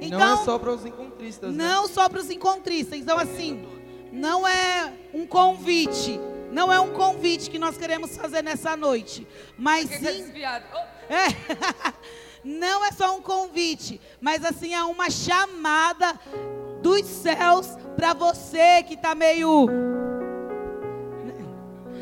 Então, 0.00 0.18
não 0.18 0.42
é 0.42 0.44
só 0.44 0.58
para 0.58 0.72
os 0.72 0.86
encontristas. 0.86 1.54
Né? 1.54 1.64
Não 1.64 1.82
né? 1.82 1.88
só 1.92 2.08
para 2.08 2.18
os 2.20 2.30
encontristas. 2.30 2.98
Então, 2.98 3.18
assim, 3.18 3.66
não 4.10 4.48
é 4.48 4.92
um 5.12 5.26
convite. 5.26 6.18
Não 6.50 6.72
é 6.72 6.80
um 6.80 6.92
convite 6.92 7.50
que 7.50 7.58
nós 7.58 7.76
queremos 7.76 8.16
fazer 8.16 8.42
nessa 8.42 8.76
noite. 8.76 9.26
Mas 9.58 9.88
sim. 9.88 10.32
É. 11.10 11.26
não 12.44 12.84
é 12.84 12.92
só 12.92 13.16
um 13.16 13.22
convite, 13.22 14.00
mas 14.20 14.44
assim 14.44 14.74
é 14.74 14.82
uma 14.82 15.10
chamada 15.10 16.18
dos 16.82 17.04
céus 17.06 17.76
para 17.96 18.14
você 18.14 18.82
que 18.82 18.94
está 18.94 19.14
meio 19.14 19.68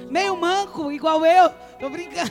meio 0.09 0.37
manco 0.37 0.91
igual 0.91 1.25
eu, 1.25 1.51
tô 1.79 1.91
brincando. 1.91 2.31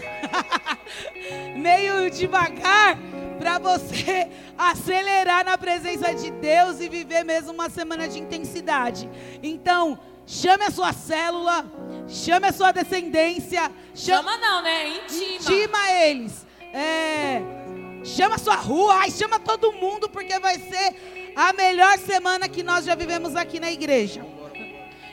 meio 1.55 2.09
devagar 2.09 2.97
para 3.37 3.59
você 3.59 4.29
acelerar 4.57 5.45
na 5.45 5.57
presença 5.57 6.13
de 6.13 6.31
Deus 6.31 6.79
e 6.79 6.89
viver 6.89 7.23
mesmo 7.23 7.53
uma 7.53 7.69
semana 7.69 8.07
de 8.07 8.19
intensidade. 8.19 9.09
Então, 9.43 9.99
chame 10.25 10.63
a 10.63 10.71
sua 10.71 10.91
célula, 10.91 11.65
chame 12.07 12.47
a 12.47 12.51
sua 12.51 12.71
descendência, 12.71 13.71
chama, 13.93 14.31
chama 14.31 14.37
não, 14.37 14.63
né? 14.63 14.97
Intima. 14.97 15.35
Intima 15.35 15.91
eles. 15.91 16.47
É, 16.73 17.41
chama 18.07 18.37
sua 18.37 18.55
rua, 18.55 18.95
ai, 18.95 19.11
chama 19.11 19.39
todo 19.39 19.73
mundo 19.73 20.09
porque 20.09 20.39
vai 20.39 20.57
ser 20.59 20.95
a 21.35 21.53
melhor 21.53 21.97
semana 21.99 22.47
que 22.47 22.63
nós 22.63 22.85
já 22.85 22.95
vivemos 22.95 23.35
aqui 23.35 23.59
na 23.59 23.71
igreja. 23.71 24.25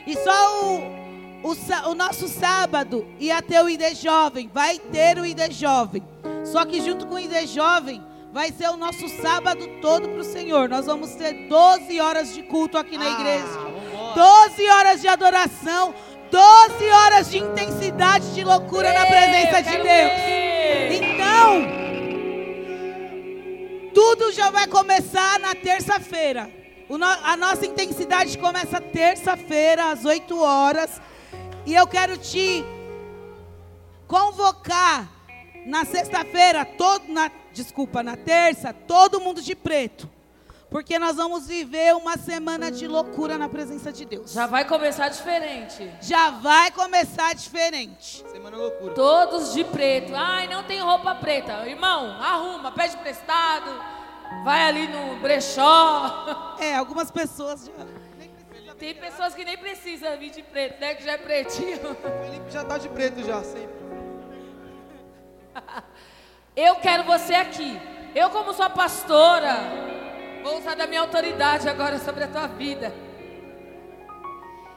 E 0.07 0.15
só 0.17 0.63
o, 0.63 1.51
o, 1.51 1.89
o 1.89 1.95
nosso 1.95 2.27
sábado 2.27 3.07
ia 3.19 3.41
ter 3.41 3.61
o 3.61 3.69
ID 3.69 3.95
Jovem, 3.95 4.49
vai 4.53 4.79
ter 4.79 5.17
o 5.17 5.25
ID 5.25 5.51
Jovem. 5.51 6.03
Só 6.43 6.63
que 6.65 6.81
junto 6.81 7.05
com 7.07 7.15
o 7.15 7.19
ID 7.19 7.47
Jovem 7.47 8.01
vai 8.31 8.51
ser 8.51 8.69
o 8.69 8.77
nosso 8.77 9.07
sábado 9.21 9.65
todo 9.81 10.09
para 10.09 10.19
o 10.19 10.23
Senhor. 10.23 10.67
Nós 10.67 10.85
vamos 10.85 11.11
ter 11.11 11.47
12 11.47 11.99
horas 11.99 12.33
de 12.33 12.43
culto 12.43 12.77
aqui 12.77 12.97
na 12.97 13.05
ah, 13.05 13.19
igreja. 13.19 13.75
12 14.15 14.69
horas 14.69 15.01
de 15.01 15.07
adoração. 15.07 15.93
12 16.31 16.89
horas 16.89 17.29
de 17.29 17.37
intensidade, 17.37 18.33
de 18.33 18.43
loucura 18.43 18.91
na 18.91 19.05
presença 19.05 19.61
de 19.61 19.77
Deus. 19.77 20.11
Então, 20.91 21.94
tudo 23.95 24.33
já 24.33 24.49
vai 24.49 24.67
começar 24.67 25.39
na 25.39 25.55
terça-feira. 25.55 26.51
A 27.23 27.37
nossa 27.37 27.65
intensidade 27.65 28.37
começa 28.37 28.81
terça-feira, 28.81 29.89
às 29.89 30.03
8 30.03 30.37
horas. 30.37 31.01
E 31.65 31.73
eu 31.73 31.87
quero 31.87 32.17
te 32.17 32.63
convocar 34.05 35.09
na 35.65 35.85
sexta-feira, 35.85 36.65
todo, 36.65 37.11
na, 37.11 37.31
desculpa, 37.53 38.03
na 38.03 38.17
terça, 38.17 38.73
todo 38.73 39.21
mundo 39.21 39.41
de 39.41 39.55
preto. 39.55 40.09
Porque 40.75 40.99
nós 40.99 41.15
vamos 41.15 41.47
viver 41.47 41.95
uma 41.95 42.17
semana 42.17 42.69
de 42.69 42.85
loucura 42.85 43.37
na 43.37 43.47
presença 43.47 43.93
de 43.93 44.03
Deus. 44.03 44.33
Já 44.33 44.45
vai 44.45 44.65
começar 44.65 45.07
diferente. 45.07 45.89
Já 46.01 46.31
vai 46.31 46.69
começar 46.69 47.33
diferente. 47.33 48.25
Semana 48.29 48.57
loucura. 48.57 48.93
Todos 48.93 49.53
de 49.53 49.63
preto. 49.63 50.11
Ai, 50.13 50.49
não 50.49 50.65
tem 50.65 50.81
roupa 50.81 51.15
preta. 51.15 51.65
Irmão, 51.65 52.21
arruma, 52.21 52.73
pede 52.73 52.97
prestado. 52.97 53.71
Vai 54.43 54.63
ali 54.63 54.85
no 54.89 55.21
brechó. 55.21 56.57
É, 56.59 56.75
algumas 56.75 57.09
pessoas 57.09 57.67
já. 57.67 58.73
Tem 58.77 58.93
pessoas 58.95 59.33
que 59.33 59.45
nem 59.45 59.57
precisam 59.57 60.17
vir 60.17 60.31
de 60.31 60.43
preto, 60.43 60.81
né? 60.81 60.93
Que 60.95 61.05
já 61.05 61.13
é 61.13 61.17
pretinho. 61.17 61.79
O 62.03 62.25
Felipe 62.25 62.51
já 62.51 62.65
tá 62.65 62.77
de 62.77 62.89
preto 62.89 63.23
já, 63.23 63.41
sempre. 63.43 63.75
Eu 66.53 66.75
quero 66.75 67.05
você 67.05 67.33
aqui. 67.33 67.79
Eu, 68.13 68.29
como 68.29 68.53
sua 68.53 68.69
pastora, 68.69 69.94
vou 70.45 70.59
usar 70.59 70.75
da 70.75 70.85
minha 70.85 71.01
autoridade 71.01 71.67
agora 71.67 71.97
sobre 71.97 72.23
a 72.23 72.27
tua 72.27 72.45
vida. 72.45 72.93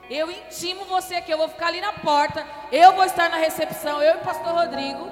Eu 0.09 0.31
intimo 0.31 0.87
você 0.87 1.17
aqui. 1.17 1.31
Eu 1.31 1.37
vou 1.37 1.49
ficar 1.51 1.67
ali 1.67 1.79
na 1.79 1.93
porta. 1.93 2.43
Eu 2.73 2.95
vou 2.95 3.05
estar 3.05 3.29
na 3.29 3.37
recepção. 3.37 4.03
Eu 4.03 4.15
e 4.15 4.17
o 4.17 4.21
pastor 4.21 4.55
Rodrigo. 4.55 5.11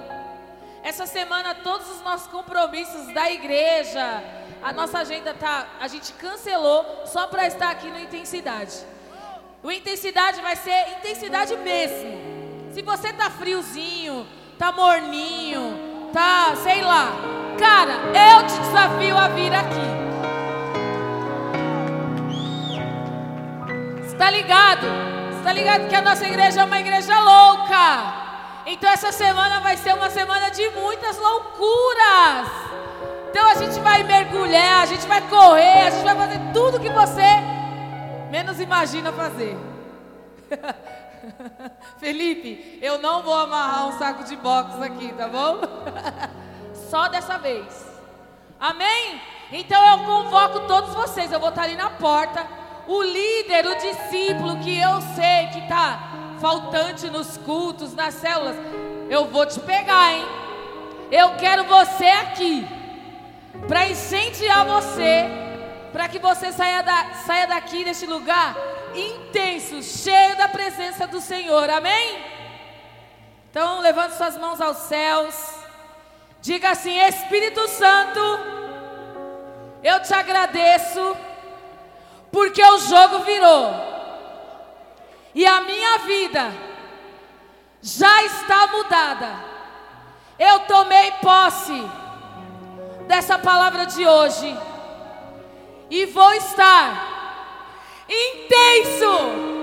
Essa 0.83 1.05
semana, 1.05 1.55
todos 1.57 1.91
os 1.91 2.01
nossos 2.01 2.27
compromissos 2.29 3.13
da 3.13 3.31
igreja, 3.31 4.23
a 4.63 4.73
nossa 4.73 5.01
agenda 5.01 5.35
tá, 5.35 5.67
a 5.79 5.89
gente 5.89 6.15
cancelou 6.15 7.03
só 7.05 7.27
para 7.27 7.47
estar 7.47 7.71
aqui 7.71 7.89
no 7.89 7.99
intensidade. 7.99 8.79
O 9.63 9.71
intensidade 9.71 10.41
vai 10.41 10.57
ser 10.57 10.89
intensidade 10.99 11.55
mesmo. 11.59 12.73
Se 12.73 12.81
você 12.81 13.13
tá 13.13 13.29
friozinho, 13.29 14.27
tá 14.59 14.73
morninho, 14.73 16.11
tá, 16.15 16.57
sei 16.63 16.81
lá. 16.81 17.11
Cara, 17.59 17.93
eu 18.31 18.47
te 18.47 18.59
desafio 18.59 19.19
a 19.19 19.29
vir 19.29 19.53
aqui. 19.53 20.16
Está 24.17 24.31
ligado? 24.31 24.87
Está 25.37 25.53
ligado 25.53 25.89
que 25.89 25.95
a 25.95 26.01
nossa 26.01 26.27
igreja 26.27 26.62
é 26.62 26.64
uma 26.64 26.81
igreja 26.81 27.21
louca? 27.21 28.14
Então 28.64 28.91
essa 28.91 29.12
semana 29.12 29.61
vai 29.61 29.77
ser 29.77 29.95
uma 29.95 30.09
semana 30.09 30.51
de 30.51 30.71
muitas 30.71 31.19
loucuras. 31.19 32.49
Então 33.29 33.47
a 33.47 33.55
gente 33.57 33.79
vai 33.81 34.03
mergulhar, 34.05 34.85
a 34.85 34.87
gente 34.87 35.07
vai 35.07 35.21
correr, 35.29 35.83
a 35.83 35.91
gente 35.91 36.03
vai 36.03 36.17
fazer 36.17 36.41
tudo 36.55 36.81
que 36.81 36.89
você 36.89 37.29
menos 38.31 38.59
imagina 38.59 39.12
fazer. 39.12 39.55
Felipe, 42.01 42.79
eu 42.81 42.97
não 42.97 43.23
vou 43.23 43.35
amarrar 43.35 43.89
um 43.89 43.99
saco 43.99 44.25
de 44.25 44.35
boxe 44.37 44.83
aqui, 44.83 45.12
tá 45.12 45.29
bom? 45.29 45.59
Só 46.89 47.07
dessa 47.09 47.37
vez. 47.37 47.87
Amém? 48.59 49.21
Então 49.53 49.87
eu 49.91 50.07
convoco 50.07 50.61
todos 50.61 50.95
vocês. 50.95 51.31
Eu 51.31 51.39
vou 51.39 51.51
estar 51.51 51.64
ali 51.64 51.77
na 51.77 51.91
porta. 51.91 52.66
O 52.87 53.03
líder, 53.03 53.66
o 53.66 53.74
discípulo 53.76 54.59
que 54.61 54.78
eu 54.78 55.01
sei 55.14 55.49
que 55.53 55.59
está 55.61 56.37
faltante 56.41 57.11
nos 57.11 57.37
cultos, 57.39 57.95
nas 57.95 58.14
células, 58.14 58.57
eu 59.09 59.26
vou 59.26 59.47
te 59.47 59.59
pegar, 59.61 60.12
hein? 60.12 60.24
Eu 61.11 61.37
quero 61.37 61.64
você 61.64 62.07
aqui 62.07 62.66
para 63.66 63.89
incendiar 63.89 64.64
você, 64.66 65.26
para 65.93 66.09
que 66.09 66.18
você 66.18 66.53
saia, 66.53 66.82
da, 66.82 67.14
saia 67.26 67.47
daqui 67.47 67.84
deste 67.84 68.07
lugar 68.07 68.57
intenso, 68.95 69.82
cheio 69.82 70.37
da 70.37 70.49
presença 70.49 71.07
do 71.07 71.20
Senhor. 71.20 71.68
Amém? 71.70 72.24
Então, 73.51 73.80
levante 73.80 74.14
suas 74.14 74.37
mãos 74.37 74.61
aos 74.61 74.76
céus. 74.78 75.34
Diga 76.41 76.70
assim: 76.70 76.99
Espírito 76.99 77.66
Santo, 77.68 78.20
eu 79.82 80.01
te 80.03 80.12
agradeço, 80.12 81.16
porque 82.31 82.62
o 82.62 82.79
jogo 82.79 83.20
virou. 83.20 83.74
E 85.35 85.47
a 85.47 85.61
minha 85.61 85.99
vida 85.99 86.53
já 87.83 88.24
está 88.24 88.66
mudada. 88.68 89.45
Eu 90.39 90.61
tomei 90.61 91.12
posse 91.22 91.83
dessa 93.07 93.39
palavra 93.39 93.87
de 93.87 94.07
hoje 94.07 94.57
e 95.91 96.07
vou 96.07 96.33
estar 96.35 97.16
intenso 98.09 99.57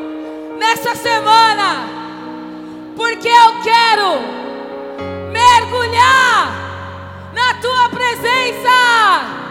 nessa 0.57 0.95
semana, 0.95 1.88
porque 2.95 3.28
eu 3.28 3.61
quero 3.61 4.20
mergulhar 5.32 6.64
na 7.34 7.53
tua 7.55 7.89
presença. 7.89 9.43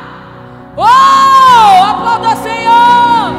Oh, 0.77 1.85
aplauda 1.85 2.31
o 2.31 2.43
Senhor. 2.43 3.35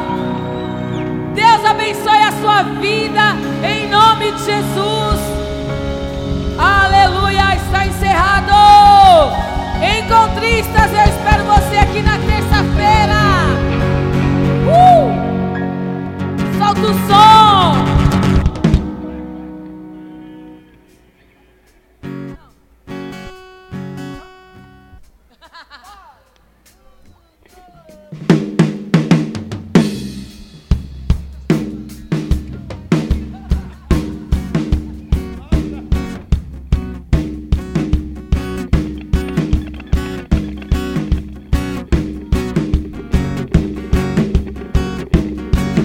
Deus 1.34 1.64
abençoe 1.64 2.18
a 2.18 2.32
sua 2.40 2.62
vida 2.80 3.36
em 3.62 3.88
nome 3.88 4.30
de 4.32 4.44
Jesus. 4.44 5.20
Aleluia, 6.56 7.56
está 7.56 7.86
encerrado. 7.86 8.52
Encontristas, 9.82 10.92
eu 10.92 11.04
espero 11.12 11.44
você 11.44 11.76
aqui 11.76 12.02
na 12.02 12.18
terça-feira. 12.18 13.18
Uh! 14.68 15.24
Solta 16.56 16.80
o 16.80 16.94
som. 17.08 17.93